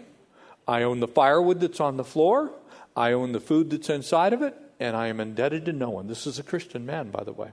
[0.69, 2.53] I own the firewood that's on the floor.
[2.95, 4.57] I own the food that's inside of it.
[4.79, 6.07] And I am indebted to no one.
[6.07, 7.51] This is a Christian man, by the way.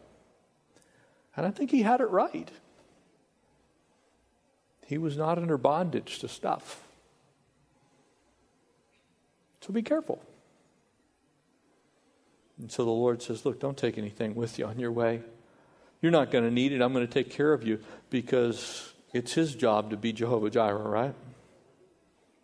[1.36, 2.52] And I think he had it right.
[4.86, 6.84] He was not under bondage to stuff.
[9.62, 10.22] So be careful.
[12.60, 15.22] And so the Lord says, Look, don't take anything with you on your way.
[16.02, 16.82] You're not going to need it.
[16.82, 20.90] I'm going to take care of you because it's His job to be Jehovah Jireh,
[20.90, 21.16] right?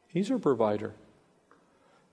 [0.08, 0.94] He's our provider.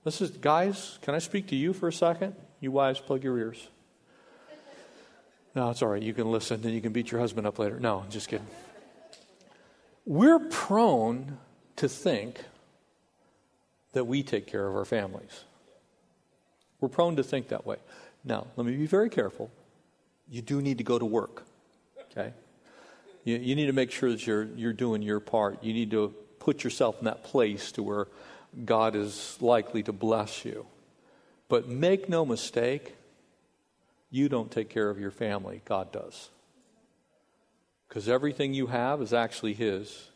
[0.03, 2.35] This is, guys, can I speak to you for a second?
[2.59, 3.67] You wives, plug your ears.
[5.55, 6.01] No, it's all right.
[6.01, 7.79] You can listen and you can beat your husband up later.
[7.79, 8.47] No, just kidding.
[10.05, 11.37] We're prone
[11.77, 12.43] to think
[13.93, 15.43] that we take care of our families.
[16.83, 17.77] We're prone to think that way.
[18.25, 19.49] Now, let me be very careful
[20.29, 21.43] you do need to go to work.
[22.11, 22.33] Okay?
[23.23, 25.63] You, you need to make sure that you're, you're doing your part.
[25.63, 28.07] You need to put yourself in that place to where
[28.65, 30.65] God is likely to bless you.
[31.47, 32.95] But make no mistake,
[34.11, 36.31] you don't take care of your family, God does.
[37.87, 40.09] Because everything you have is actually His.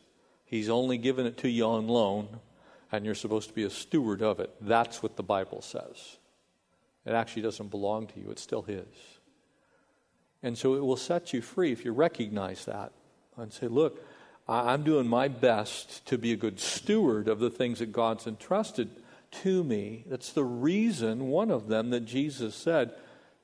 [0.43, 2.27] He's only given it to you on loan,
[2.91, 4.53] and you're supposed to be a steward of it.
[4.59, 6.17] That's what the Bible says.
[7.07, 8.85] It actually doesn't belong to you, it's still His.
[10.43, 12.91] And so it will set you free if you recognize that
[13.37, 14.05] and say, look,
[14.47, 18.89] I'm doing my best to be a good steward of the things that God's entrusted
[19.43, 20.05] to me.
[20.07, 22.93] That's the reason, one of them, that Jesus said,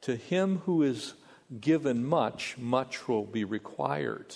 [0.01, 1.15] To him who is
[1.59, 4.35] given much, much will be required.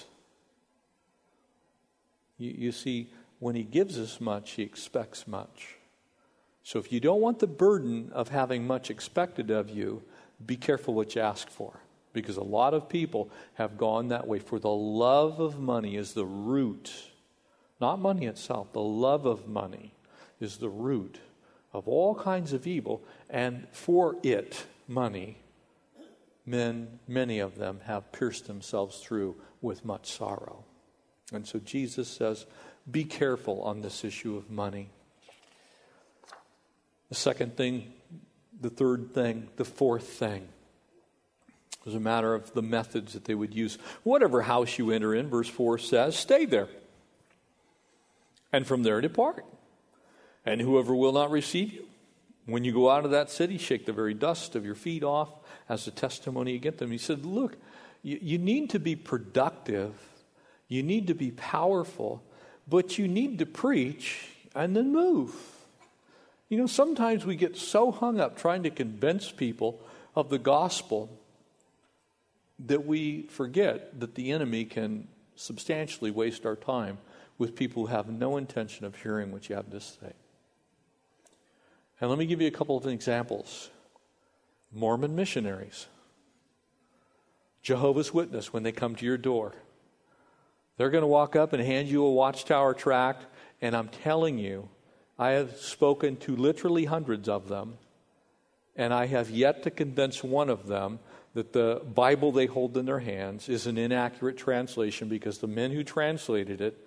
[2.38, 5.77] You, you see, when he gives us much, he expects much.
[6.68, 10.04] So if you don't want the burden of having much expected of you,
[10.46, 11.80] be careful what you ask for.
[12.12, 14.40] Because a lot of people have gone that way.
[14.40, 16.92] For the love of money is the root,
[17.80, 19.94] not money itself, the love of money
[20.42, 21.20] is the root
[21.72, 23.02] of all kinds of evil.
[23.30, 25.38] And for it, money,
[26.46, 30.66] men, many of them, have pierced themselves through with much sorrow.
[31.32, 32.46] And so Jesus says,
[32.92, 34.90] be careful on this issue of money.
[37.10, 37.94] The second thing,
[38.60, 40.48] the third thing, the fourth thing
[41.88, 43.78] was a matter of the methods that they would use.
[44.04, 46.68] Whatever house you enter in, verse 4 says, stay there.
[48.52, 49.46] And from there depart.
[50.46, 51.86] And whoever will not receive you,
[52.46, 55.30] when you go out of that city, shake the very dust of your feet off
[55.70, 56.92] as a testimony against them.
[56.92, 57.58] He said, Look,
[58.04, 59.94] you, you need to be productive,
[60.68, 62.22] you need to be powerful,
[62.68, 65.34] but you need to preach and then move.
[66.50, 69.82] You know, sometimes we get so hung up trying to convince people
[70.16, 71.10] of the gospel
[72.66, 76.98] that we forget that the enemy can substantially waste our time
[77.38, 80.14] with people who have no intention of hearing what you have to say.
[82.00, 83.70] And let me give you a couple of examples
[84.72, 85.88] Mormon missionaries,
[87.62, 89.54] Jehovah's Witness, when they come to your door.
[90.78, 93.26] They're going to walk up and hand you a Watchtower tract,
[93.62, 94.70] and I'm telling you,
[95.20, 97.78] I have spoken to literally hundreds of them,
[98.76, 101.00] and I have yet to convince one of them
[101.34, 105.72] that the Bible they hold in their hands is an inaccurate translation because the men
[105.72, 106.78] who translated it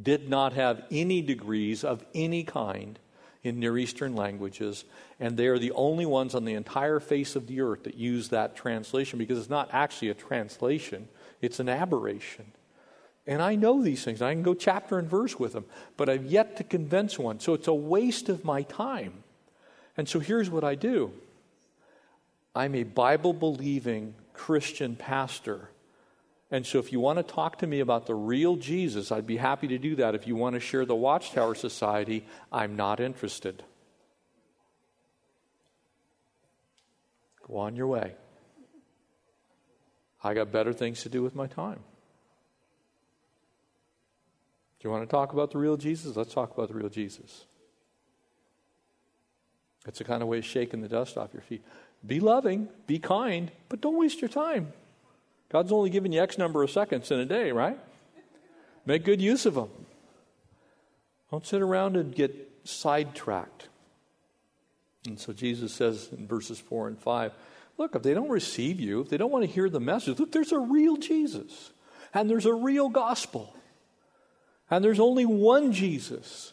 [0.00, 2.98] did not have any degrees of any kind
[3.42, 4.84] in Near Eastern languages,
[5.20, 8.28] and they are the only ones on the entire face of the earth that use
[8.30, 11.08] that translation because it's not actually a translation,
[11.40, 12.46] it's an aberration.
[13.26, 14.22] And I know these things.
[14.22, 15.64] I can go chapter and verse with them,
[15.96, 17.40] but I've yet to convince one.
[17.40, 19.24] So it's a waste of my time.
[19.96, 21.12] And so here's what I do
[22.54, 25.70] I'm a Bible believing Christian pastor.
[26.48, 29.36] And so if you want to talk to me about the real Jesus, I'd be
[29.36, 30.14] happy to do that.
[30.14, 33.64] If you want to share the Watchtower Society, I'm not interested.
[37.48, 38.14] Go on your way.
[40.22, 41.80] I got better things to do with my time.
[44.78, 46.16] Do you want to talk about the real Jesus?
[46.16, 47.46] Let's talk about the real Jesus.
[49.86, 51.64] It's a kind of way of shaking the dust off your feet.
[52.04, 54.72] Be loving, be kind, but don't waste your time.
[55.48, 57.78] God's only given you X number of seconds in a day, right?
[58.84, 59.70] Make good use of them.
[61.30, 63.68] Don't sit around and get sidetracked.
[65.06, 67.32] And so Jesus says in verses 4 and 5
[67.78, 70.32] look, if they don't receive you, if they don't want to hear the message, look,
[70.32, 71.72] there's a real Jesus,
[72.14, 73.55] and there's a real gospel.
[74.70, 76.52] And there's only one Jesus.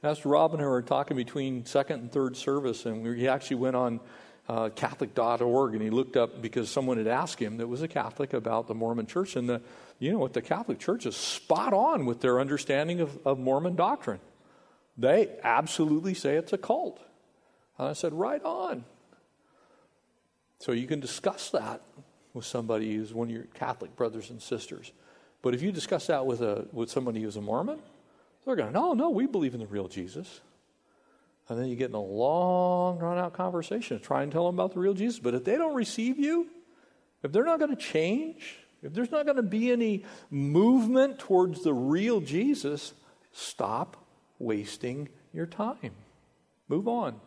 [0.00, 3.74] Pastor Rob and I were talking between second and third service, and we actually went
[3.74, 4.00] on
[4.48, 8.32] uh, Catholic.org and he looked up because someone had asked him that was a Catholic
[8.32, 9.36] about the Mormon church.
[9.36, 9.60] And the,
[9.98, 10.32] you know what?
[10.32, 14.20] The Catholic church is spot on with their understanding of, of Mormon doctrine.
[14.96, 16.98] They absolutely say it's a cult.
[17.78, 18.84] And I said, right on.
[20.60, 21.82] So you can discuss that
[22.32, 24.92] with somebody who's one of your Catholic brothers and sisters.
[25.42, 27.78] But if you discuss that with, a, with somebody who's a Mormon,
[28.44, 30.40] they're going, no, no, we believe in the real Jesus.
[31.48, 34.56] And then you get in a long, drawn out conversation to try and tell them
[34.56, 35.18] about the real Jesus.
[35.18, 36.48] But if they don't receive you,
[37.22, 41.62] if they're not going to change, if there's not going to be any movement towards
[41.62, 42.94] the real Jesus,
[43.32, 43.96] stop
[44.38, 45.92] wasting your time.
[46.68, 47.20] Move on.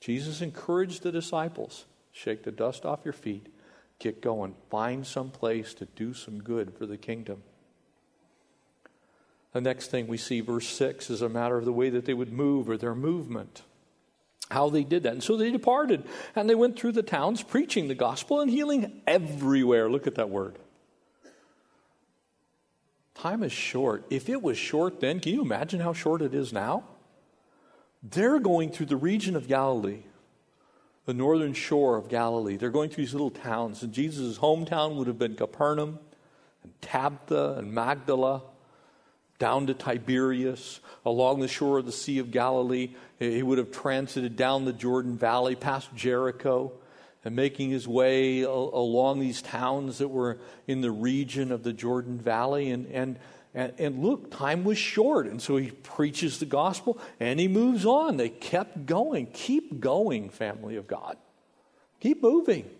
[0.00, 3.46] Jesus encouraged the disciples shake the dust off your feet
[3.98, 4.54] Get going.
[4.70, 7.42] Find some place to do some good for the kingdom.
[9.52, 12.14] The next thing we see, verse 6, is a matter of the way that they
[12.14, 13.62] would move or their movement,
[14.50, 15.14] how they did that.
[15.14, 16.04] And so they departed
[16.36, 19.90] and they went through the towns preaching the gospel and healing everywhere.
[19.90, 20.58] Look at that word.
[23.14, 24.04] Time is short.
[24.10, 26.84] If it was short then, can you imagine how short it is now?
[28.00, 30.02] They're going through the region of Galilee
[31.08, 32.58] the northern shore of Galilee.
[32.58, 36.00] They're going through these little towns, and Jesus' hometown would have been Capernaum,
[36.62, 38.42] and Tabgha, and Magdala,
[39.38, 42.90] down to Tiberias, along the shore of the Sea of Galilee.
[43.18, 46.72] He would have transited down the Jordan Valley, past Jericho,
[47.24, 50.36] and making his way along these towns that were
[50.66, 52.70] in the region of the Jordan Valley.
[52.70, 53.18] And, and
[53.58, 55.26] and, and, look, time was short.
[55.26, 58.16] And so he preaches the gospel and he moves on.
[58.16, 59.26] They kept going.
[59.32, 61.16] Keep going, family of God.
[62.00, 62.70] Keep moving.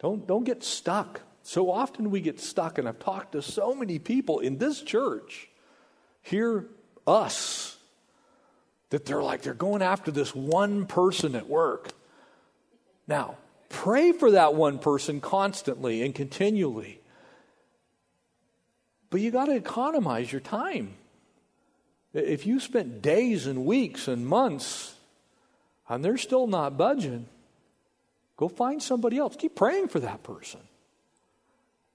[0.00, 1.22] Don't, don't get stuck.
[1.42, 5.48] So often we get stuck, and I've talked to so many people in this church
[6.28, 6.66] Hear
[7.06, 7.76] us.
[8.90, 11.90] That they're like, they're going after this one person at work.
[13.06, 13.36] Now,
[13.70, 17.00] pray for that one person constantly and continually.
[19.10, 20.94] But you got to economize your time.
[22.12, 24.94] If you spent days and weeks and months
[25.88, 27.26] and they're still not budging,
[28.36, 29.36] go find somebody else.
[29.36, 30.60] Keep praying for that person.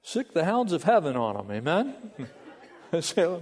[0.01, 1.95] Sick the hounds of heaven on them, amen?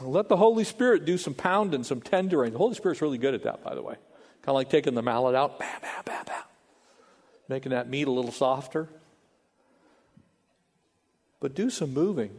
[0.00, 2.52] let the Holy Spirit do some pounding, some tendering.
[2.52, 3.94] The Holy Spirit's really good at that, by the way.
[4.42, 6.42] Kind of like taking the mallet out, bam, bam, bam, bam,
[7.48, 8.88] making that meat a little softer.
[11.40, 12.30] But do some moving.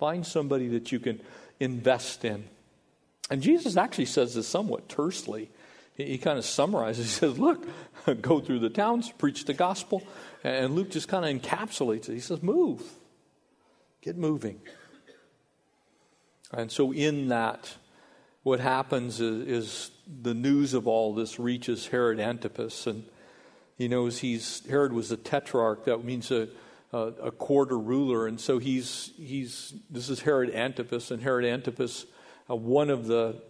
[0.00, 1.20] Find somebody that you can
[1.60, 2.48] invest in.
[3.30, 5.50] And Jesus actually says this somewhat tersely.
[5.94, 7.04] He, he kind of summarizes.
[7.04, 7.68] He says, Look,
[8.22, 10.02] go through the towns, preach the gospel.
[10.42, 12.14] And Luke just kind of encapsulates it.
[12.14, 12.82] He says, Move,
[14.00, 14.62] get moving.
[16.50, 17.76] And so, in that,
[18.42, 19.90] what happens is, is
[20.22, 22.86] the news of all this reaches Herod Antipas.
[22.86, 23.04] And
[23.76, 25.84] he knows he's, Herod was a tetrarch.
[25.84, 26.48] That means a
[26.92, 32.06] uh, a quarter ruler, and so he's he's this is Herod Antipas, and Herod Antipas,
[32.48, 33.40] uh, one of the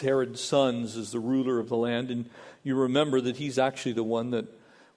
[0.00, 2.30] Herod's sons, is the ruler of the land, and
[2.62, 4.46] you remember that he's actually the one that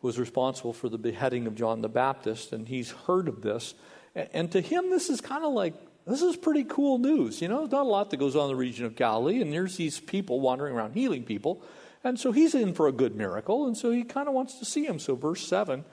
[0.01, 3.73] was responsible for the beheading of John the Baptist, and he's heard of this,
[4.13, 5.73] and, and to him this is kind of like
[6.05, 7.41] this is pretty cool news.
[7.41, 9.51] You know, there's not a lot that goes on in the region of Galilee, and
[9.51, 11.63] there's these people wandering around healing people.
[12.03, 14.65] And so he's in for a good miracle, and so he kind of wants to
[14.65, 14.99] see him.
[14.99, 15.83] So, verse 7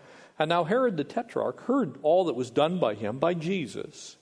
[0.42, 4.16] and now Herod the Tetrarch heard all that was done by him by Jesus.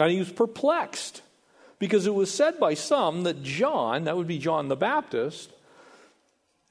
[0.00, 1.22] And he was perplexed
[1.78, 5.52] because it was said by some that John, that would be John the Baptist,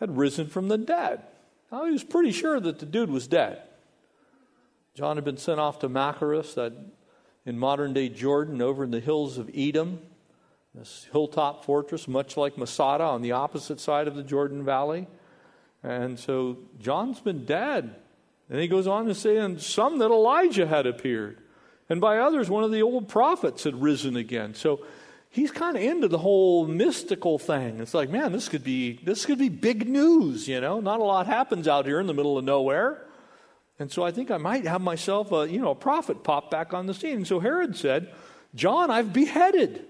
[0.02, 1.22] had risen from the dead.
[1.72, 3.62] Now he was pretty sure that the dude was dead.
[4.94, 6.74] John had been sent off to Machaerus, that
[7.46, 10.02] in modern day Jordan, over in the hills of Edom,
[10.74, 15.08] this hilltop fortress, much like Masada on the opposite side of the Jordan Valley.
[15.82, 17.96] And so John's been dead
[18.50, 21.40] and he goes on to say, and some that Elijah had appeared.
[21.90, 24.54] And by others, one of the old prophets had risen again.
[24.56, 24.86] So
[25.30, 27.80] he's kind of into the whole mystical thing.
[27.80, 30.80] It's like, man, this could be this could be big news, you know.
[30.80, 33.06] Not a lot happens out here in the middle of nowhere.
[33.78, 36.74] And so I think I might have myself a, you know, a prophet pop back
[36.74, 37.18] on the scene.
[37.18, 38.14] And so Herod said,
[38.56, 39.86] John, I've beheaded.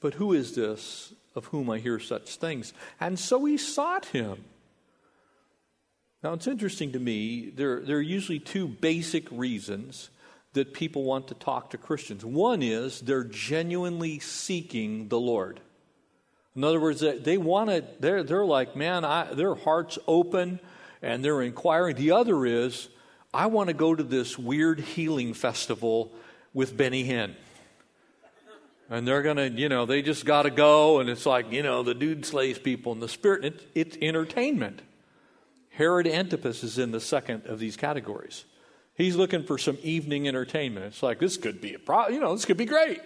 [0.00, 2.74] But who is this of whom I hear such things?
[3.00, 4.44] And so he sought him.
[6.22, 10.10] Now, it's interesting to me, there, there are usually two basic reasons
[10.52, 12.24] that people want to talk to Christians.
[12.24, 15.60] One is they're genuinely seeking the Lord.
[16.54, 20.60] In other words, they want to, they're, they're like, man, I, their heart's open
[21.00, 21.96] and they're inquiring.
[21.96, 22.88] The other is,
[23.32, 26.12] I want to go to this weird healing festival
[26.52, 27.34] with Benny Hinn.
[28.90, 30.98] And they're going to, you know, they just got to go.
[30.98, 33.44] And it's like, you know, the dude slays people in the spirit.
[33.44, 34.82] It, it's entertainment.
[35.70, 38.44] Herod Antipas is in the second of these categories.
[38.94, 40.86] He's looking for some evening entertainment.
[40.86, 43.00] It's like, this could be a pro, you know, this could be great.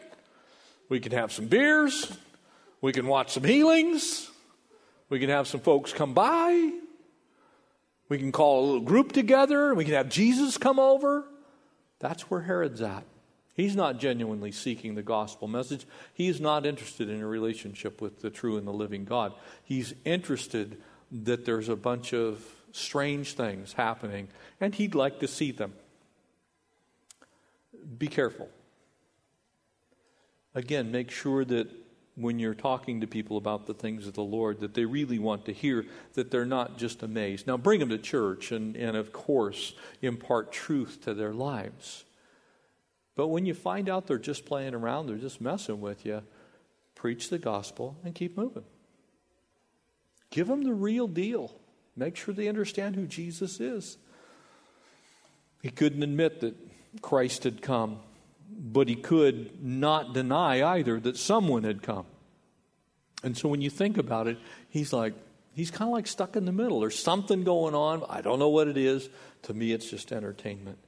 [0.89, 2.13] We can have some beers.
[2.81, 4.31] We can watch some healings.
[5.09, 6.73] We can have some folks come by.
[8.09, 9.75] We can call a little group together.
[9.75, 11.25] We can have Jesus come over.
[12.01, 13.05] That's where Herod's at.
[13.55, 15.87] He's not genuinely seeking the gospel message.
[16.13, 19.33] He's not interested in a relationship with the true and the living God.
[19.63, 20.83] He's interested
[21.23, 24.29] that there's a bunch of strange things happening,
[24.61, 25.73] and he'd like to see them.
[27.99, 28.49] Be careful.
[30.55, 31.71] Again, make sure that
[32.17, 35.47] when you're talking to people about the things of the Lord, that they really want
[35.47, 35.85] to hear,
[36.15, 37.47] that they're not just amazed.
[37.47, 42.05] Now, bring them to church and, and of course, impart truth to their lives.
[43.17, 46.23] But when you find out they're just playing around, they're just messing with you,
[46.95, 48.65] preach the gospel and keep moving.
[50.31, 51.55] Give them the real deal.
[51.97, 53.99] Make sure they understand who Jesus is.
[55.63, 56.55] He couldn't admit that
[57.01, 57.99] Christ had come,
[58.51, 62.07] but he could not deny either that someone had come.
[63.23, 65.15] And so when you think about it, he's like,
[65.55, 66.81] he's kind of like stuck in the middle.
[66.81, 68.05] There's something going on.
[68.09, 69.09] I don't know what it is.
[69.45, 70.79] To me, it's just entertainment.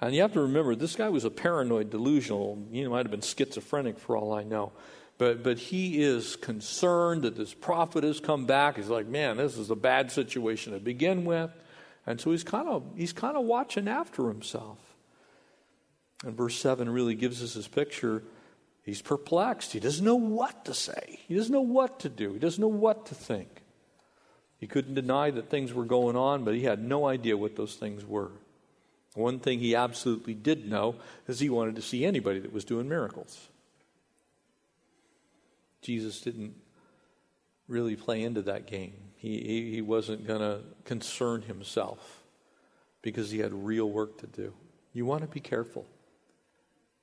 [0.00, 2.58] And you have to remember, this guy was a paranoid, delusional.
[2.70, 4.72] He might have been schizophrenic for all I know.
[5.18, 8.76] But, but he is concerned that this prophet has come back.
[8.76, 11.50] He's like, man, this is a bad situation to begin with.
[12.06, 14.78] And so he's kind of, he's kind of watching after himself.
[16.24, 18.22] And verse 7 really gives us his picture.
[18.82, 19.72] He's perplexed.
[19.72, 22.68] He doesn't know what to say, he doesn't know what to do, he doesn't know
[22.68, 23.62] what to think.
[24.58, 27.74] He couldn't deny that things were going on, but he had no idea what those
[27.74, 28.30] things were.
[29.14, 30.96] One thing he absolutely did know
[31.28, 33.48] is he wanted to see anybody that was doing miracles.
[35.82, 36.54] Jesus didn't
[37.68, 38.94] really play into that game.
[39.16, 42.22] He, he, wasn't going to concern himself
[43.02, 44.52] because he had real work to do.
[44.92, 45.86] You want to be careful.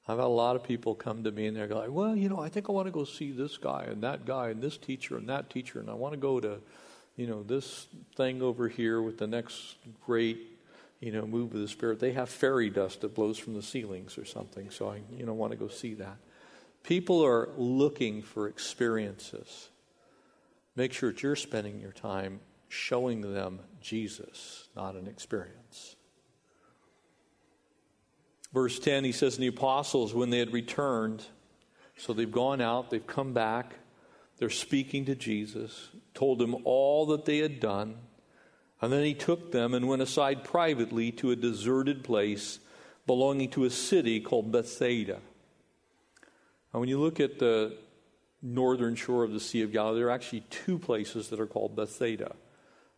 [0.08, 2.40] I've had a lot of people come to me and they're like, well, you know,
[2.40, 5.18] I think I want to go see this guy and that guy and this teacher
[5.18, 6.60] and that teacher, and I want to go to,
[7.16, 10.40] you know, this thing over here with the next great,
[11.00, 12.00] you know, move of the Spirit.
[12.00, 15.34] They have fairy dust that blows from the ceilings or something, so I, you know,
[15.34, 16.18] want to go see that.
[16.84, 19.70] People are looking for experiences.
[20.76, 25.96] Make sure that you're spending your time showing them Jesus, not an experience.
[28.54, 31.26] Verse 10, he says, the apostles, when they had returned,
[31.98, 33.76] so they've gone out, they've come back,
[34.38, 37.96] they're speaking to Jesus, told him all that they had done,
[38.82, 42.60] and then he took them and went aside privately to a deserted place
[43.08, 45.20] belonging to a city called Bethsaida.
[46.74, 47.78] And when you look at the
[48.42, 51.76] northern shore of the Sea of Galilee, there are actually two places that are called
[51.76, 52.36] Bethsaida.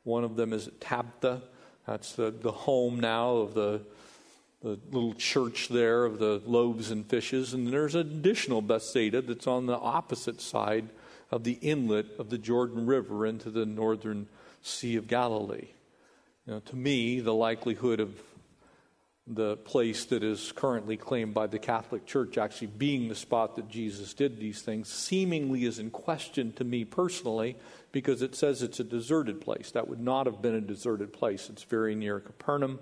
[0.04, 1.42] One of them is Tabgha,
[1.86, 3.82] that's the, the home now of the
[4.66, 7.54] the little church there of the loaves and fishes.
[7.54, 10.90] And there's an additional Bethsaida that's on the opposite side
[11.30, 14.28] of the inlet of the Jordan River into the northern
[14.64, 15.68] Sea of Galilee.
[16.48, 18.20] Now, to me, the likelihood of
[19.28, 23.70] the place that is currently claimed by the Catholic Church actually being the spot that
[23.70, 27.58] Jesus did these things seemingly is in question to me personally
[27.92, 29.72] because it says it's a deserted place.
[29.72, 31.50] That would not have been a deserted place.
[31.50, 32.80] It's very near Capernaum.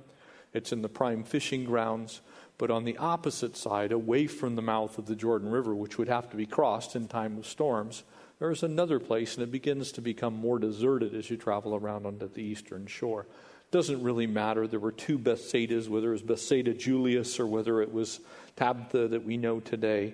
[0.54, 2.20] It's in the prime fishing grounds.
[2.58, 6.10] But on the opposite side, away from the mouth of the Jordan River, which would
[6.10, 8.04] have to be crossed in time of storms,
[8.40, 12.06] there is another place, and it begins to become more deserted as you travel around
[12.06, 13.26] onto the eastern shore.
[13.74, 14.68] Doesn't really matter.
[14.68, 18.20] There were two Bethsaidas, whether it was Bethsaida Julias or whether it was
[18.56, 20.14] Tabgha that we know today.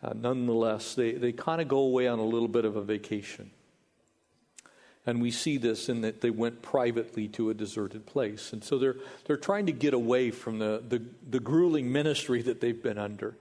[0.00, 3.50] Uh, nonetheless, they, they kind of go away on a little bit of a vacation.
[5.04, 8.52] And we see this in that they went privately to a deserted place.
[8.52, 8.94] And so they're,
[9.24, 13.36] they're trying to get away from the, the, the grueling ministry that they've been under.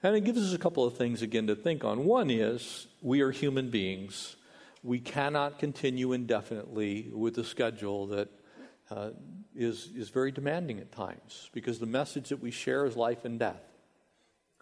[0.00, 2.04] And it gives us a couple of things again to think on.
[2.04, 4.36] One is we are human beings.
[4.84, 8.28] We cannot continue indefinitely with the schedule that
[8.90, 9.10] uh,
[9.54, 13.38] is is, very demanding at times because the message that we share is life and
[13.38, 13.62] death.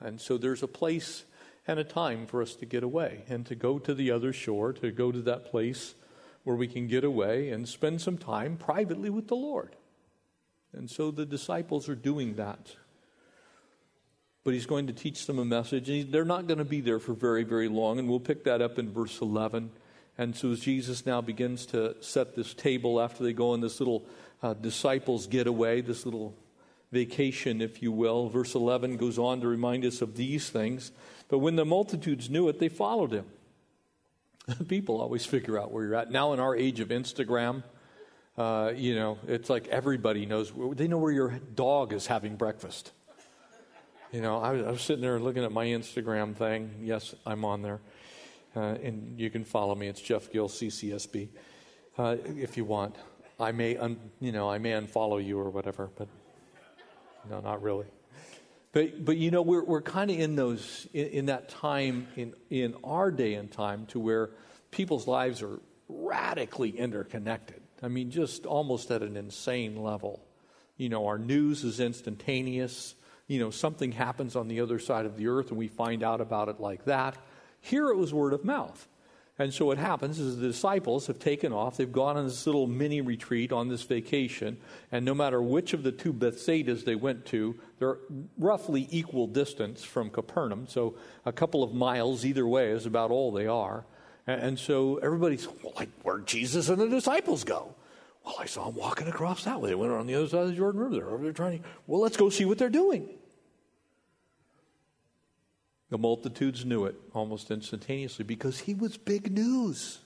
[0.01, 1.25] And so there's a place
[1.67, 4.73] and a time for us to get away and to go to the other shore,
[4.75, 5.95] to go to that place
[6.45, 9.75] where we can get away and spend some time privately with the Lord.
[10.73, 12.77] And so the disciples are doing that.
[14.45, 17.01] But he's going to teach them a message, and they're not going to be there
[17.01, 17.99] for very, very long.
[17.99, 19.71] And we'll pick that up in verse 11.
[20.19, 23.81] And so as Jesus now begins to set this table after they go on this
[23.81, 24.07] little
[24.43, 26.35] uh, disciples getaway, this little
[26.93, 30.93] vacation, if you will, verse 11 goes on to remind us of these things.
[31.29, 33.27] But when the multitudes knew it, they followed him.
[34.69, 36.11] People always figure out where you're at.
[36.11, 37.63] Now, in our age of Instagram,
[38.39, 42.93] uh, you know, it's like everybody knows, they know where your dog is having breakfast.
[44.13, 46.71] You know, I was, I was sitting there looking at my Instagram thing.
[46.83, 47.81] Yes, I'm on there.
[48.57, 49.87] Uh, and you can follow me.
[49.87, 51.29] It's Jeff Gill, CCSB,
[51.99, 52.97] uh, if you want.
[53.39, 56.09] I may, un, you know, I may unfollow you or whatever, but
[57.29, 57.85] no, not really.
[58.73, 62.33] But, but you know, we're, we're kind of in those, in, in, that time, in,
[62.49, 64.31] in our day and time, to where
[64.71, 67.61] people's lives are radically interconnected.
[67.83, 70.25] I mean, just almost at an insane level.
[70.79, 72.95] You know, our news is instantaneous.
[73.27, 76.23] You know, something happens on the other side of the earth and we find out
[76.23, 77.19] about it like that.
[77.67, 78.87] Here it was word of mouth.
[79.39, 81.77] And so what happens is the disciples have taken off.
[81.77, 84.57] They've gone on this little mini retreat on this vacation.
[84.93, 87.99] And no matter which of the two Bethsaidas they went to, they're
[88.39, 90.67] roughly equal distance from Capernaum.
[90.69, 90.95] So
[91.27, 93.85] a couple of miles either way is about all they are.
[94.29, 97.75] And so everybody's, like, where'd Jesus and the disciples go?
[98.25, 99.71] Well, I saw them walking across that way.
[99.71, 100.95] They went on the other side of the Jordan River.
[100.95, 103.09] They're over there trying to, well, let's go see what they're doing.
[105.91, 110.01] The multitudes knew it almost instantaneously because he was big news.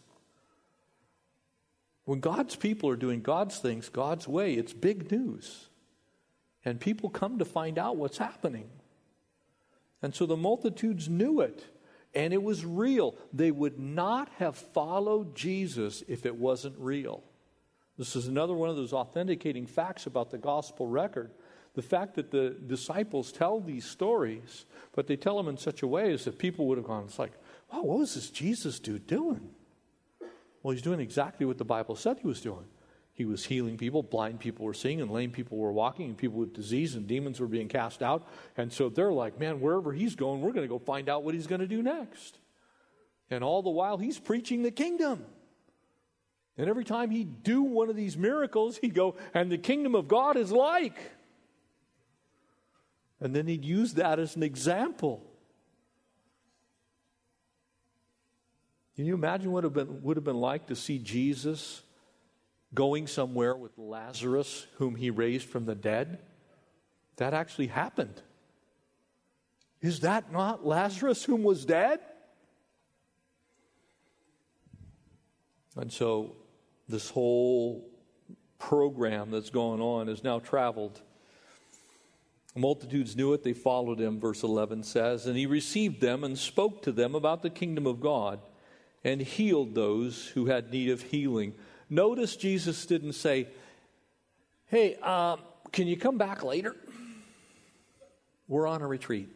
[2.05, 5.69] When God's people are doing God's things God's way, it's big news.
[6.65, 8.69] And people come to find out what's happening.
[10.03, 11.65] And so the multitudes knew it,
[12.15, 13.17] and it was real.
[13.33, 17.23] They would not have followed Jesus if it wasn't real.
[17.97, 21.31] This is another one of those authenticating facts about the gospel record.
[21.75, 25.87] The fact that the disciples tell these stories, but they tell them in such a
[25.87, 27.33] way as that people would have gone, it's like,
[27.73, 29.51] wow, what was this Jesus dude doing?
[30.63, 32.67] Well, he's doing exactly what the Bible said he was doing.
[33.13, 34.03] He was healing people.
[34.03, 37.39] Blind people were seeing, and lame people were walking, and people with disease and demons
[37.39, 38.27] were being cast out.
[38.57, 41.35] And so they're like, man, wherever he's going, we're going to go find out what
[41.35, 42.39] he's going to do next.
[43.31, 45.25] And all the while, he's preaching the kingdom.
[46.57, 50.09] And every time he'd do one of these miracles, he'd go, and the kingdom of
[50.09, 50.99] God is like.
[53.21, 55.23] And then he'd use that as an example.
[58.97, 61.83] Can you imagine what it would have been, would have been like to see Jesus
[62.75, 66.19] going somewhere with Lazarus, whom he raised from the dead?
[67.17, 68.23] That actually happened.
[69.81, 72.01] Is that not Lazarus whom was dead?
[75.77, 76.37] And so
[76.89, 77.89] this whole
[78.59, 81.01] program that's going on has now traveled.
[82.57, 86.83] Multitudes knew it, they followed him, verse 11 says, and he received them and spoke
[86.83, 88.41] to them about the kingdom of God
[89.05, 91.55] and healed those who had need of healing.
[91.89, 93.49] Notice Jesus didn't say,
[94.67, 95.41] Hey, um,
[95.73, 96.77] can you come back later?
[98.47, 99.29] We're on a retreat.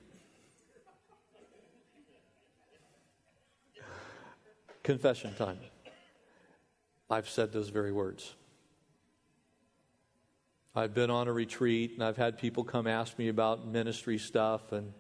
[4.85, 5.59] Confession time.
[7.09, 8.35] I've said those very words.
[10.75, 14.73] I've been on a retreat and I've had people come ask me about ministry stuff,
[14.73, 14.93] and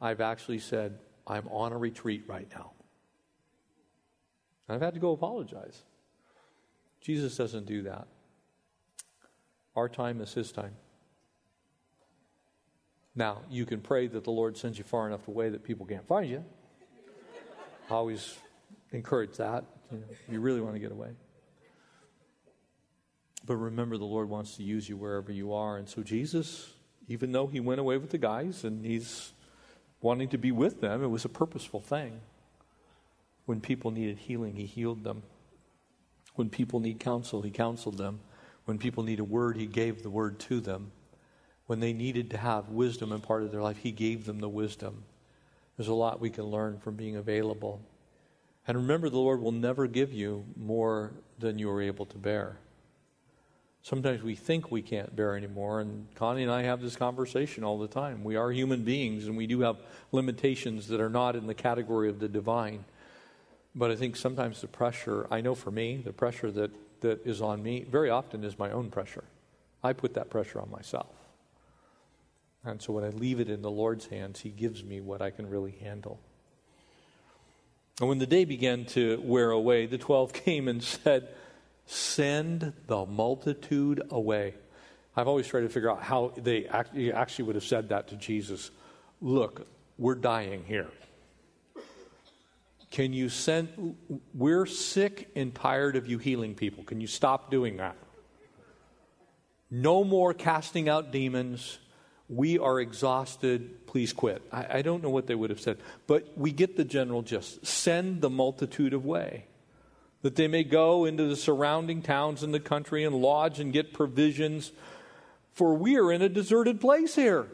[0.00, 2.72] I've actually said, I'm on a retreat right now.
[4.68, 5.82] I've had to go apologize.
[7.00, 8.06] Jesus doesn't do that.
[9.76, 10.74] Our time is His time.
[13.14, 16.06] Now, you can pray that the Lord sends you far enough away that people can't
[16.06, 16.44] find you.
[17.90, 18.38] I always
[18.90, 19.64] encourage that.
[19.90, 21.10] You, know, you really want to get away.
[23.44, 25.76] But remember, the Lord wants to use you wherever you are.
[25.76, 26.70] And so, Jesus,
[27.08, 29.32] even though he went away with the guys and he's
[30.00, 32.20] wanting to be with them, it was a purposeful thing.
[33.46, 35.22] When people needed healing, he healed them.
[36.34, 38.20] When people need counsel, he counseled them.
[38.64, 40.92] When people need a word, he gave the word to them.
[41.66, 44.48] When they needed to have wisdom in part of their life, he gave them the
[44.48, 45.04] wisdom.
[45.76, 47.80] There's a lot we can learn from being available.
[48.66, 52.58] And remember, the Lord will never give you more than you are able to bear.
[53.84, 57.78] Sometimes we think we can't bear anymore, and Connie and I have this conversation all
[57.78, 58.22] the time.
[58.22, 59.76] We are human beings, and we do have
[60.12, 62.84] limitations that are not in the category of the divine.
[63.74, 66.70] But I think sometimes the pressure, I know for me, the pressure that,
[67.00, 69.24] that is on me very often is my own pressure.
[69.82, 71.10] I put that pressure on myself.
[72.64, 75.30] And so when I leave it in the Lord's hands, He gives me what I
[75.30, 76.20] can really handle.
[77.98, 81.28] And when the day began to wear away, the twelve came and said,
[81.86, 84.54] Send the multitude away.
[85.16, 88.70] I've always tried to figure out how they actually would have said that to Jesus.
[89.20, 89.66] Look,
[89.98, 90.88] we're dying here.
[92.90, 93.96] Can you send,
[94.34, 96.84] we're sick and tired of you healing people.
[96.84, 97.96] Can you stop doing that?
[99.70, 101.78] No more casting out demons.
[102.28, 103.86] We are exhausted.
[103.86, 104.42] Please quit.
[104.52, 107.64] I, I, don't know what they would have said, but we get the general gist.
[107.66, 109.46] Send the multitude away,
[110.22, 113.92] that they may go into the surrounding towns in the country and lodge and get
[113.92, 114.72] provisions,
[115.52, 117.48] for we are in a deserted place here.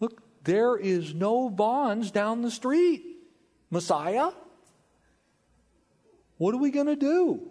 [0.00, 3.02] Look, there is no Vons down the street.
[3.70, 4.30] Messiah?
[6.38, 7.50] What are we going to do?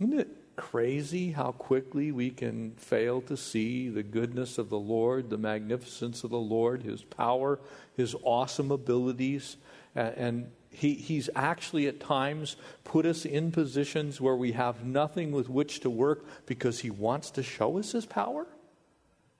[0.00, 5.30] Isn't it crazy how quickly we can fail to see the goodness of the Lord,
[5.30, 7.58] the magnificence of the Lord, His power,
[7.96, 9.56] His awesome abilities?
[9.94, 15.48] And he, He's actually at times put us in positions where we have nothing with
[15.48, 18.46] which to work because He wants to show us His power?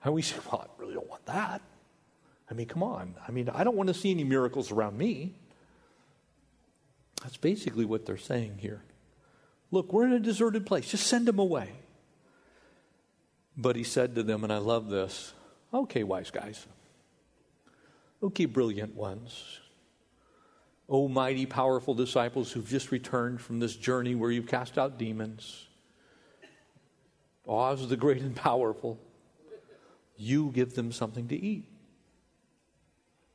[0.04, 1.60] And we say, well, I really don't want that.
[2.50, 3.14] I mean, come on.
[3.26, 5.34] I mean, I don't want to see any miracles around me.
[7.22, 8.82] That's basically what they're saying here.
[9.70, 10.90] Look, we're in a deserted place.
[10.90, 11.70] Just send them away.
[13.56, 15.32] But he said to them, and I love this
[15.72, 16.66] okay, wise guys.
[18.22, 19.60] Okay, brilliant ones.
[20.92, 25.68] Oh, mighty, powerful disciples who've just returned from this journey where you've cast out demons.
[27.46, 28.98] Oz the great and powerful
[30.20, 31.64] you give them something to eat.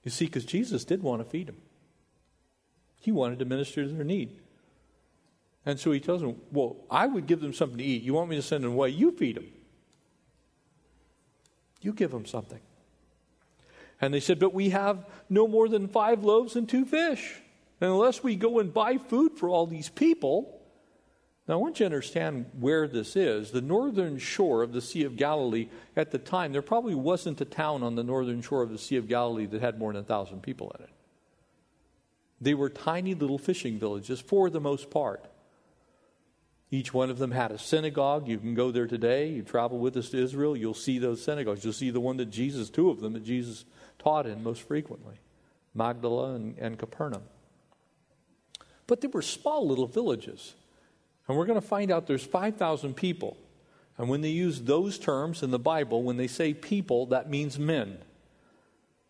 [0.04, 1.58] You see, because Jesus did want to feed them,
[3.02, 4.40] He wanted to minister to their need.
[5.66, 8.04] And so He tells them, Well, I would give them something to eat.
[8.04, 8.90] You want me to send them away?
[8.90, 9.48] You feed them.
[11.82, 12.62] You give them something.
[14.00, 17.42] And they said, But we have no more than five loaves and two fish.
[17.82, 20.56] And unless we go and buy food for all these people,
[21.48, 23.52] now, I want you to understand where this is.
[23.52, 27.46] The northern shore of the Sea of Galilee, at the time, there probably wasn't a
[27.46, 30.06] town on the northern shore of the Sea of Galilee that had more than a
[30.06, 30.90] thousand people in it.
[32.42, 35.24] They were tiny little fishing villages for the most part.
[36.72, 38.28] Each one of them had a synagogue.
[38.28, 39.30] You can go there today.
[39.30, 41.64] You travel with us to Israel, you'll see those synagogues.
[41.64, 43.66] You'll see the one that Jesus, two of them that Jesus
[44.00, 45.20] taught in most frequently
[45.76, 47.22] Magdala and, and Capernaum.
[48.88, 50.54] But they were small little villages.
[51.28, 53.38] And we're going to find out there's 5,000 people.
[53.98, 57.58] And when they use those terms in the Bible, when they say people, that means
[57.58, 57.98] men.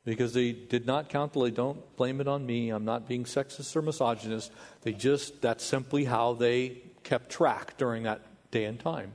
[0.06, 3.76] Because they did not count they don't blame it on me, I'm not being sexist
[3.76, 4.52] or misogynist.
[4.84, 8.22] They just, that's simply how they kept track during that
[8.52, 9.14] day and time.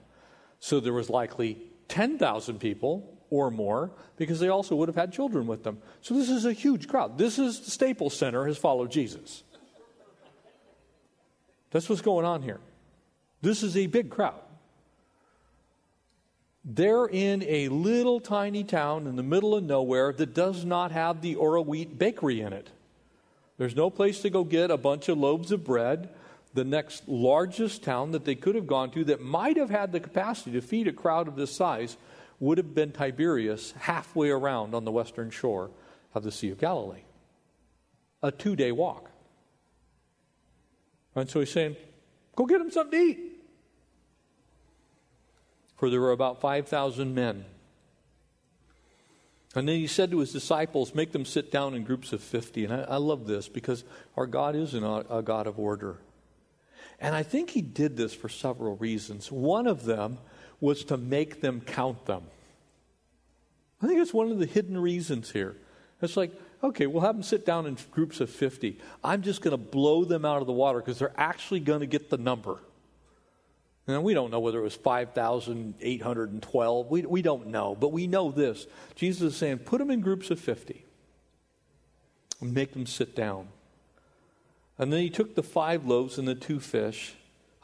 [0.59, 1.59] So there was likely
[1.89, 5.79] 10,000 people or more because they also would have had children with them.
[6.03, 7.17] So this is a huge crowd.
[7.17, 9.45] This is the Staples Center has followed Jesus.
[11.71, 12.61] That's what's going on here.
[13.43, 14.41] This is a big crowd.
[16.65, 21.23] They're in a little tiny town in the middle of nowhere that does not have
[21.23, 22.69] the Oroweat bakery in it.
[23.57, 26.11] There's no place to go get a bunch of loaves of bread.
[26.53, 30.01] The next largest town that they could have gone to that might have had the
[30.01, 31.97] capacity to feed a crowd of this size
[32.41, 35.71] would have been Tiberias, halfway around on the western shore
[36.15, 37.05] of the Sea of Galilee.
[38.23, 39.10] A two day walk.
[41.15, 41.77] And so he's saying,
[42.37, 43.31] Go get them something to eat
[45.81, 47.47] for there were about 5,000 men.
[49.55, 52.67] And then he said to his disciples, Make them sit down in groups of 50.
[52.67, 53.83] And I, I love this because
[54.15, 55.97] our God is an, a God of order.
[57.01, 59.33] And I think he did this for several reasons.
[59.33, 60.19] One of them
[60.61, 62.25] was to make them count them.
[63.81, 65.57] I think it's one of the hidden reasons here.
[66.03, 68.79] It's like, okay, we'll have them sit down in groups of 50.
[69.03, 71.87] I'm just going to blow them out of the water because they're actually going to
[71.87, 72.59] get the number.
[73.87, 76.91] Now, we don't know whether it was 5,812.
[76.91, 78.67] We, we don't know, but we know this.
[78.95, 80.85] Jesus is saying, put them in groups of 50
[82.41, 83.49] and make them sit down.
[84.79, 87.15] And then he took the five loaves and the two fish,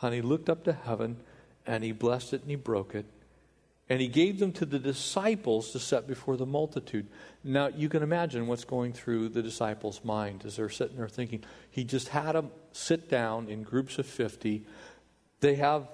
[0.03, 1.19] and he looked up to heaven,
[1.67, 3.07] and he blessed it and he broke it.
[3.89, 7.07] And he gave them to the disciples to set before the multitude.
[7.45, 11.45] Now, you can imagine what's going through the disciples' mind as they're sitting there thinking.
[11.71, 14.67] He just had them sit down in groups of 50.
[15.41, 15.87] They have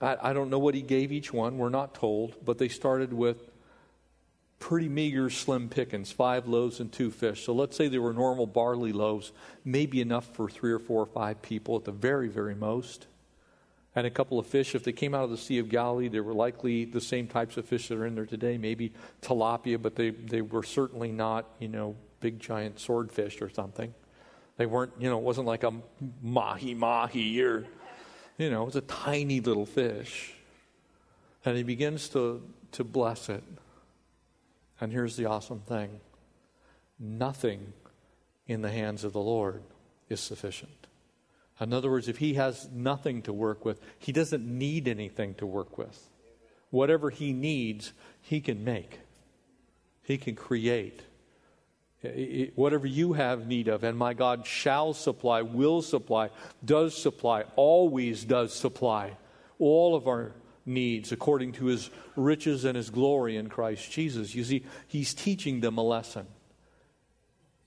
[0.00, 3.12] I, I don't know what he gave each one, we're not told, but they started
[3.12, 3.38] with
[4.58, 7.44] pretty meager, slim pickings five loaves and two fish.
[7.44, 9.32] So let's say they were normal barley loaves,
[9.64, 13.06] maybe enough for three or four or five people at the very, very most.
[13.96, 14.74] And a couple of fish.
[14.76, 17.56] If they came out of the Sea of Galilee, they were likely the same types
[17.56, 18.92] of fish that are in there today, maybe
[19.22, 23.92] tilapia, but they, they were certainly not, you know, big giant swordfish or something.
[24.58, 25.72] They weren't, you know, it wasn't like a
[26.22, 27.66] mahi mahi or
[28.38, 30.34] you know, it's a tiny little fish.
[31.44, 32.42] And he begins to,
[32.72, 33.42] to bless it.
[34.80, 36.00] And here's the awesome thing
[36.98, 37.72] nothing
[38.46, 39.62] in the hands of the Lord
[40.08, 40.85] is sufficient.
[41.60, 45.46] In other words, if he has nothing to work with, he doesn't need anything to
[45.46, 46.10] work with.
[46.70, 49.00] Whatever he needs, he can make,
[50.02, 51.02] he can create
[52.54, 56.30] whatever you have need of, and my God shall supply, will supply,
[56.64, 59.16] does supply, always does supply
[59.58, 60.32] all of our
[60.64, 64.34] needs according to his riches and his glory in Christ Jesus.
[64.34, 66.26] You see, he's teaching them a lesson.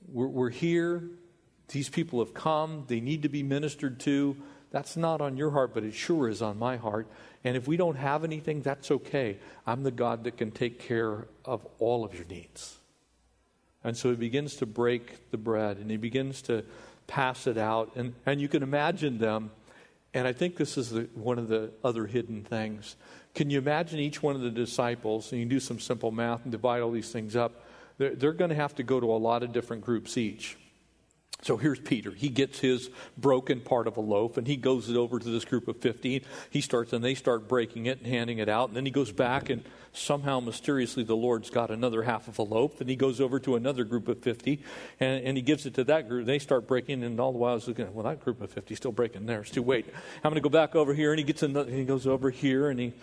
[0.07, 1.03] We're, we're here,
[1.69, 4.35] these people have come, they need to be ministered to.
[4.71, 7.07] That's not on your heart, but it sure is on my heart.
[7.43, 9.37] And if we don't have anything, that's okay.
[9.65, 12.77] I'm the God that can take care of all of your needs.
[13.83, 16.65] And so he begins to break the bread and he begins to
[17.07, 17.95] pass it out.
[17.95, 19.51] And, and you can imagine them,
[20.13, 22.95] and I think this is the, one of the other hidden things.
[23.35, 26.51] Can you imagine each one of the disciples, and you do some simple math and
[26.51, 27.63] divide all these things up,
[27.97, 30.57] they're, they're going to have to go to a lot of different groups each.
[31.41, 32.11] So here's Peter.
[32.11, 35.45] He gets his broken part of a loaf and he goes it over to this
[35.45, 36.21] group of 15.
[36.49, 38.69] He starts and they start breaking it and handing it out.
[38.69, 39.63] And then he goes back and
[39.93, 42.81] somehow mysteriously the Lord's got another half of a loaf.
[42.81, 44.61] And he goes over to another group of 50
[44.99, 46.25] and, and he gives it to that group.
[46.25, 48.73] They start breaking and all the while I was looking, well, that group of 50
[48.73, 49.63] is still breaking theirs too.
[49.63, 49.85] Wait,
[50.17, 51.11] I'm going to go back over here.
[51.11, 52.93] And he gets another, he goes over here and he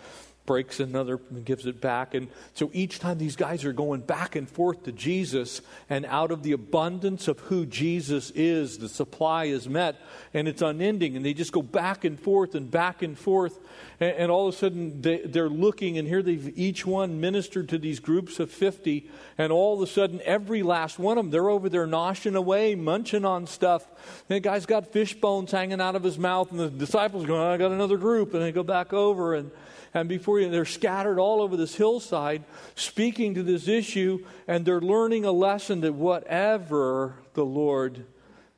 [0.47, 2.15] breaks another and gives it back.
[2.15, 6.31] And so each time these guys are going back and forth to Jesus, and out
[6.31, 9.97] of the abundance of who Jesus is, the supply is met,
[10.33, 11.15] and it's unending.
[11.15, 13.59] And they just go back and forth and back and forth.
[13.99, 17.69] And, and all of a sudden, they, they're looking, and here they've each one ministered
[17.69, 19.07] to these groups of 50.
[19.37, 22.73] And all of a sudden, every last one of them, they're over there noshing away,
[22.73, 23.85] munching on stuff.
[24.29, 27.41] And the guy's got fish bones hanging out of his mouth, and the disciples going,
[27.41, 28.33] I got another group.
[28.33, 29.51] And they go back over, and
[29.99, 32.43] and before you, they're scattered all over this hillside
[32.75, 38.05] speaking to this issue, and they're learning a lesson that whatever the Lord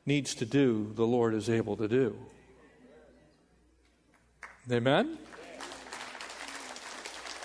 [0.06, 2.16] needs to do, the Lord is able to do.
[4.70, 5.18] Amen?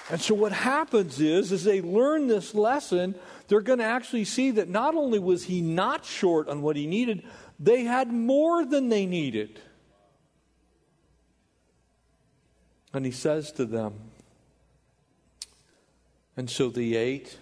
[0.10, 3.16] And so what happens is, as they learn this lesson,
[3.48, 6.86] they're going to actually see that not only was he not short on what he
[6.86, 7.24] needed,
[7.60, 9.60] they had more than they needed.
[12.96, 13.93] And he says to them,
[16.38, 17.38] and so they ate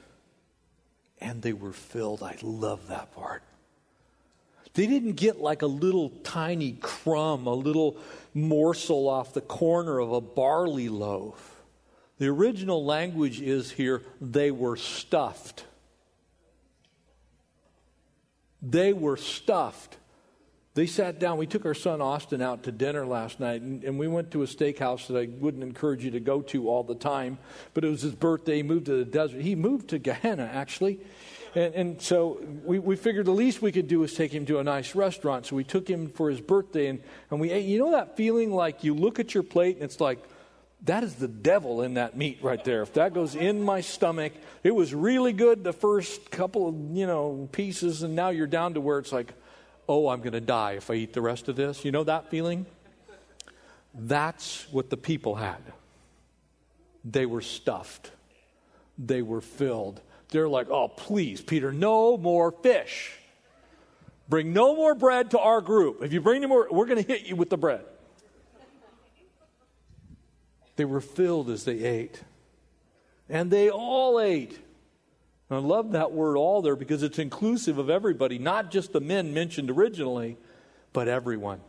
[1.22, 2.24] and they were filled.
[2.24, 3.44] I love that part.
[4.74, 7.98] They didn't get like a little tiny crumb, a little
[8.34, 11.62] morsel off the corner of a barley loaf.
[12.18, 15.66] The original language is here, they were stuffed.
[18.60, 19.98] They were stuffed.
[20.76, 21.38] They sat down.
[21.38, 24.42] We took our son Austin out to dinner last night, and, and, we went to
[24.42, 27.38] a steakhouse that I wouldn't encourage you to go to all the time.
[27.76, 28.58] But it was his birthday.
[28.58, 29.42] He moved to the desert.
[29.42, 31.00] He moved to Gehenna, actually.
[31.54, 34.58] And, and so we, we figured the least we could do was take him to
[34.58, 35.46] a nice restaurant.
[35.46, 37.66] So we took him for his birthday, and, and we ate.
[37.66, 40.24] You know that feeling like you look at your plate and it's like,
[40.86, 42.82] that is the devil in that meat right there.
[42.82, 47.08] If that goes in my stomach, it was really good the first couple of, you
[47.08, 49.34] know, pieces, and now you're down to where it's like,
[49.88, 51.84] oh, I'm going to die if I eat the rest of this.
[51.86, 52.66] You know that feeling?
[53.94, 55.62] That's what the people had.
[57.06, 58.12] They were stuffed,
[58.98, 60.02] they were filled.
[60.30, 63.12] They're like, oh, please, Peter, no more fish.
[64.28, 66.02] Bring no more bread to our group.
[66.02, 67.86] If you bring any more, we're going to hit you with the bread.
[70.76, 72.20] They were filled as they ate.
[73.30, 74.58] And they all ate.
[75.54, 79.00] And I love that word all there because it's inclusive of everybody, not just the
[79.00, 80.36] men mentioned originally,
[80.94, 81.62] but everyone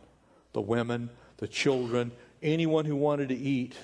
[0.53, 2.11] the women, the children,
[2.41, 3.75] anyone who wanted to eat.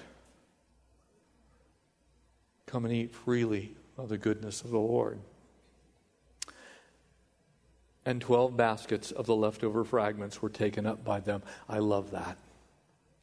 [2.66, 5.20] Come and eat freely of the goodness of the Lord.
[8.04, 11.43] And 12 baskets of the leftover fragments were taken up by them.
[11.70, 12.39] I love that.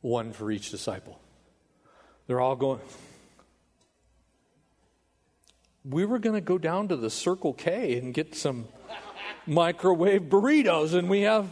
[0.00, 1.18] One for each disciple.
[2.28, 2.80] They're all going.
[5.84, 8.66] We were going to go down to the Circle K and get some
[9.46, 11.48] microwave burritos, and we have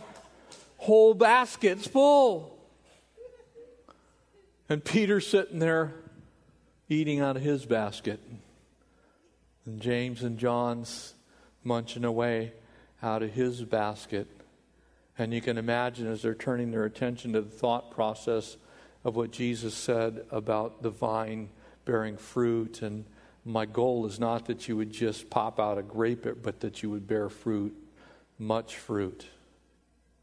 [0.76, 2.58] whole baskets full.
[4.68, 5.94] And Peter's sitting there
[6.88, 8.20] eating out of his basket.
[9.64, 11.14] And James and John's
[11.64, 12.52] munching away
[13.02, 14.28] out of his basket.
[15.18, 18.56] And you can imagine as they're turning their attention to the thought process
[19.04, 21.48] of what Jesus said about the vine
[21.84, 22.82] bearing fruit.
[22.82, 23.04] And
[23.46, 26.90] my goal is not that you would just pop out a grape, but that you
[26.90, 27.74] would bear fruit,
[28.38, 29.26] much fruit,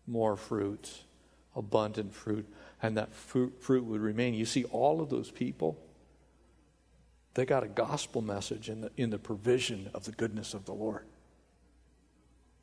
[0.05, 1.03] more fruit,
[1.55, 2.45] abundant fruit,
[2.82, 4.34] and that fruit, fruit would remain.
[4.34, 5.80] You see, all of those people
[7.34, 10.74] they got a gospel message in the, in the provision of the goodness of the
[10.74, 11.05] Lord.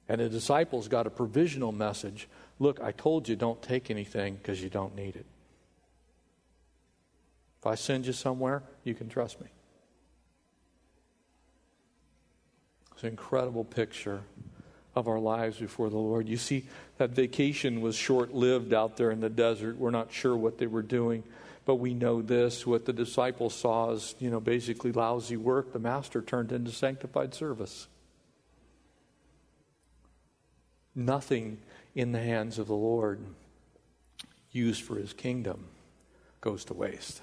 [0.09, 4.63] And the disciples got a provisional message look, I told you don't take anything because
[4.63, 5.27] you don't need it.
[7.61, 9.49] If I send you somewhere, you can trust me.
[13.01, 14.21] It's an incredible picture
[14.95, 16.29] of our lives before the Lord.
[16.29, 16.67] You see,
[16.99, 19.79] that vacation was short lived out there in the desert.
[19.79, 21.25] We're not sure what they were doing.
[21.65, 25.79] But we know this what the disciples saw as, you know, basically lousy work, the
[25.79, 27.89] master turned into sanctified service.
[30.95, 31.57] Nothing
[31.95, 33.21] in the hands of the Lord
[34.53, 35.69] used for his kingdom
[36.43, 37.23] goes to waste.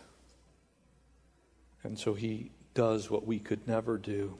[1.83, 4.39] And so he does what we could never do.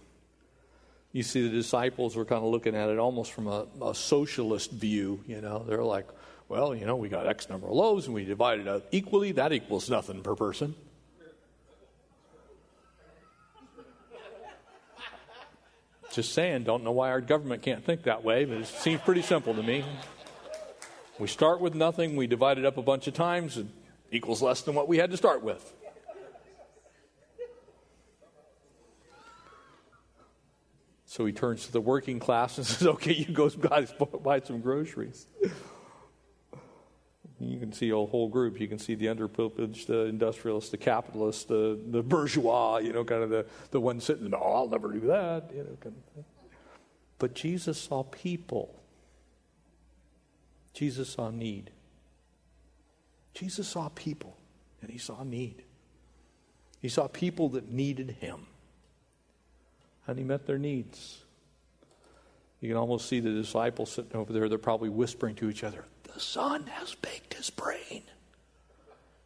[1.14, 4.72] You see, the disciples were kind of looking at it almost from a, a socialist
[4.72, 5.24] view.
[5.26, 6.08] You know, they're like,
[6.49, 9.32] well, you know, we got X number of loaves and we divide it out equally.
[9.34, 10.76] That equals nothing per person.
[16.12, 19.22] Just saying, don't know why our government can't think that way, but it seems pretty
[19.22, 19.86] simple to me.
[21.20, 23.68] We start with nothing, we divide it up a bunch of times, it
[24.12, 25.74] equals less than what we had to start with.
[31.18, 33.91] So he turns to the working class and says, Okay, you go guys
[34.24, 35.26] buy some groceries.
[37.39, 38.59] You can see a whole group.
[38.59, 43.24] You can see the underprivileged, the industrialists, the capitalists, the, the bourgeois, you know, kind
[43.24, 46.13] of the, the one sitting, no, oh, I'll never do that, you know, kind of
[46.13, 46.26] thing.
[47.18, 48.80] But Jesus saw people.
[50.74, 51.72] Jesus saw need.
[53.34, 54.38] Jesus saw people,
[54.84, 55.63] and he saw need.
[56.80, 58.45] He saw people that needed him,
[60.08, 61.24] and he met their needs.
[62.62, 64.49] You can almost see the disciples sitting over there.
[64.49, 68.03] They're probably whispering to each other, The sun has baked his brain.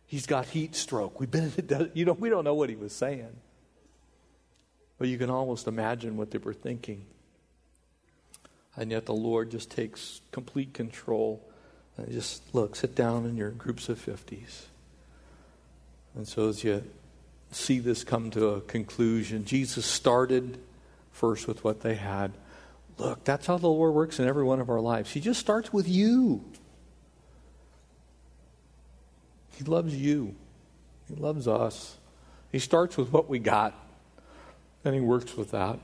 [0.06, 1.22] He's got heat stroke.
[1.22, 3.32] We've been in the you know, we don't know what he was saying.
[4.98, 7.06] But you can almost imagine what they were thinking.
[8.76, 11.42] And yet the Lord just takes complete control.
[11.96, 14.66] And just look, sit down in your groups of 50s.
[16.16, 16.84] And so as you
[17.52, 20.60] see this come to a conclusion, Jesus started
[21.22, 22.34] first with what they had.
[22.98, 25.12] Look, that's how the Lord works in every one of our lives.
[25.12, 26.44] He just starts with you.
[29.52, 30.36] He loves you.
[31.08, 31.98] He loves us.
[32.52, 33.76] He starts with what we got,
[34.84, 35.80] and He works with that.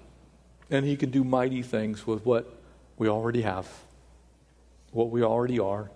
[0.72, 2.52] And He can do mighty things with what
[2.98, 3.68] we already have,
[4.92, 5.92] what we already are.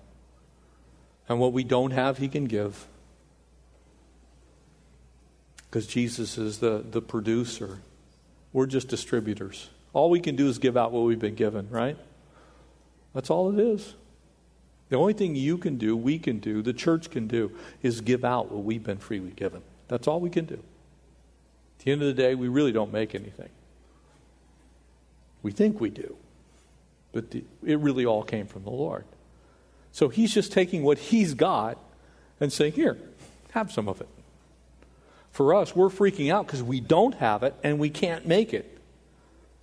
[1.27, 2.87] And what we don't have, He can give.
[5.69, 7.79] Because Jesus is the, the producer.
[8.53, 9.69] We're just distributors.
[9.93, 11.97] All we can do is give out what we've been given, right?
[13.13, 13.95] That's all it is.
[14.89, 18.25] The only thing you can do, we can do, the church can do, is give
[18.25, 19.61] out what we've been freely given.
[19.87, 20.55] That's all we can do.
[21.79, 23.49] At the end of the day, we really don't make anything.
[25.43, 26.15] We think we do,
[27.13, 29.05] but the, it really all came from the Lord.
[29.91, 31.77] So he's just taking what he's got
[32.39, 32.97] and saying, Here,
[33.51, 34.07] have some of it.
[35.31, 38.77] For us, we're freaking out because we don't have it and we can't make it.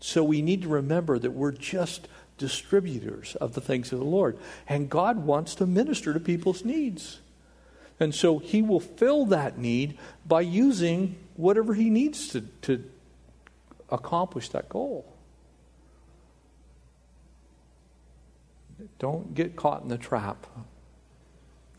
[0.01, 2.09] So we need to remember that we're just
[2.39, 4.39] distributors of the things of the Lord.
[4.69, 7.21] And God wants to minister to people's needs.
[8.01, 12.85] And so He will fill that need by using whatever He needs to, to
[13.91, 15.13] accomplish that goal.
[18.99, 20.47] Don't get caught in the trap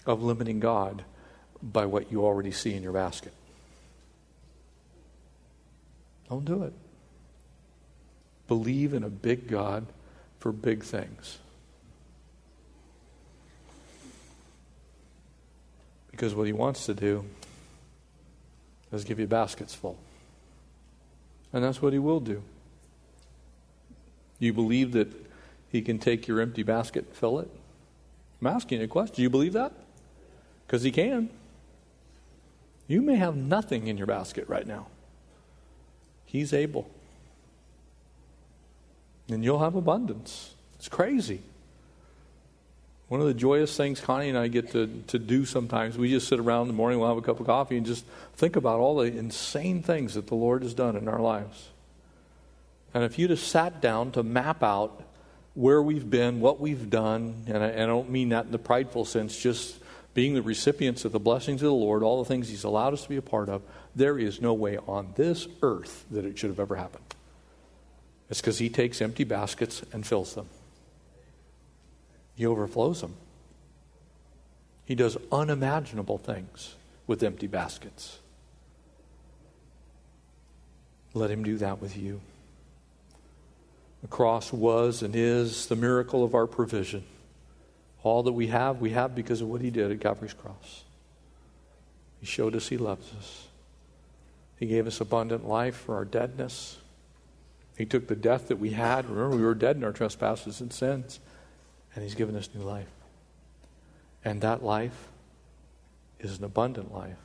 [0.05, 1.03] of limiting God
[1.63, 3.33] by what you already see in your basket.
[6.30, 6.73] Don't do it.
[8.47, 9.86] Believe in a big God
[10.39, 11.39] for big things.
[16.11, 17.25] Because what he wants to do
[18.91, 19.97] is give you baskets full.
[21.53, 22.43] And that's what he will do.
[24.38, 25.07] You believe that
[25.69, 27.49] he can take your empty basket and fill it?
[28.41, 29.15] I'm asking you a question.
[29.15, 29.73] Do you believe that?
[30.65, 31.30] Because he can.
[32.88, 34.88] You may have nothing in your basket right now.
[36.32, 36.88] He's able
[39.32, 40.53] and you'll have abundance.
[40.75, 41.41] It's crazy.
[43.07, 46.27] One of the joyous things Connie and I get to, to do sometimes, we just
[46.27, 48.05] sit around in the morning, we'll have a cup of coffee, and just
[48.36, 51.69] think about all the insane things that the Lord has done in our lives.
[52.93, 55.03] And if you'd have sat down to map out
[55.55, 58.59] where we've been, what we've done, and I, and I don't mean that in the
[58.59, 59.75] prideful sense, just
[60.20, 63.03] being the recipients of the blessings of the Lord, all the things He's allowed us
[63.03, 63.61] to be a part of,
[63.95, 67.05] there is no way on this earth that it should have ever happened.
[68.30, 70.49] It's because he takes empty baskets and fills them.
[72.36, 73.15] He overflows them.
[74.84, 76.76] He does unimaginable things
[77.07, 78.20] with empty baskets.
[81.13, 82.20] Let him do that with you.
[84.01, 87.05] The cross was and is the miracle of our provision.
[88.03, 90.83] All that we have, we have because of what he did at Calvary's cross.
[92.19, 93.47] He showed us he loves us.
[94.57, 96.77] He gave us abundant life for our deadness.
[97.77, 99.09] He took the death that we had.
[99.09, 101.19] Remember, we were dead in our trespasses and sins.
[101.95, 102.89] And He's given us new life.
[104.25, 105.07] And that life
[106.19, 107.17] is an abundant life,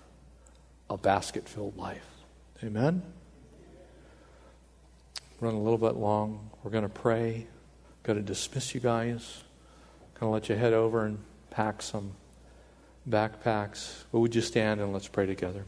[0.88, 2.06] a basket filled life.
[2.62, 3.02] Amen?
[5.40, 6.50] Run a little bit long.
[6.62, 7.48] We're going to pray.
[8.04, 9.42] Going to dismiss you guys.
[10.20, 11.18] Going to let you head over and
[11.50, 12.12] pack some
[13.08, 14.04] backpacks.
[14.12, 15.64] But would you stand and let's pray together?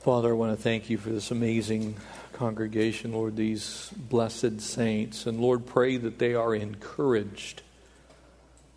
[0.00, 1.96] Father, I want to thank you for this amazing
[2.32, 5.26] congregation, Lord, these blessed saints.
[5.26, 7.62] And Lord, pray that they are encouraged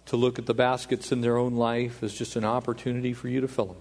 [0.07, 3.39] to look at the baskets in their own life as just an opportunity for you
[3.39, 3.77] to fill them.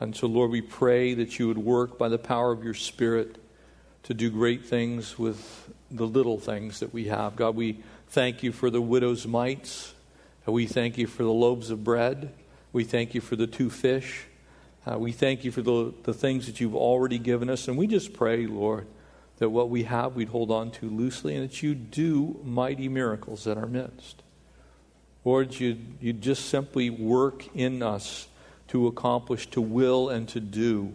[0.00, 3.38] And so, Lord, we pray that you would work by the power of your Spirit
[4.02, 7.36] to do great things with the little things that we have.
[7.36, 7.78] God, we
[8.08, 9.94] thank you for the widow's mites.
[10.46, 12.32] We thank you for the loaves of bread.
[12.72, 14.26] We thank you for the two fish.
[14.86, 17.68] Uh, we thank you for the, the things that you've already given us.
[17.68, 18.86] And we just pray, Lord,
[19.38, 23.46] that what we have we'd hold on to loosely and that you do mighty miracles
[23.46, 24.22] in our midst.
[25.24, 28.28] Lord, you you just simply work in us
[28.68, 30.92] to accomplish, to will, and to do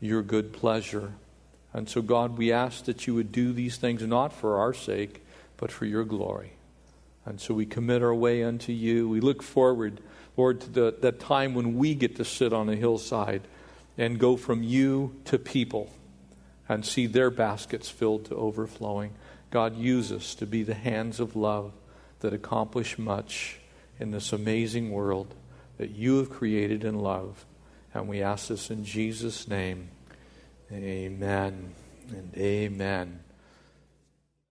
[0.00, 1.12] your good pleasure.
[1.74, 5.26] And so, God, we ask that you would do these things not for our sake,
[5.58, 6.52] but for your glory.
[7.26, 9.08] And so we commit our way unto you.
[9.08, 10.00] We look forward
[10.36, 13.42] Lord, to the, that time when we get to sit on a hillside
[13.96, 15.90] and go from you to people
[16.68, 19.12] and see their baskets filled to overflowing.
[19.50, 21.72] God, use us to be the hands of love
[22.20, 23.60] that accomplish much
[24.00, 25.34] in this amazing world
[25.78, 27.44] that you have created and love.
[27.92, 29.90] And we ask this in Jesus' name.
[30.74, 31.72] Amen
[32.10, 33.23] and amen.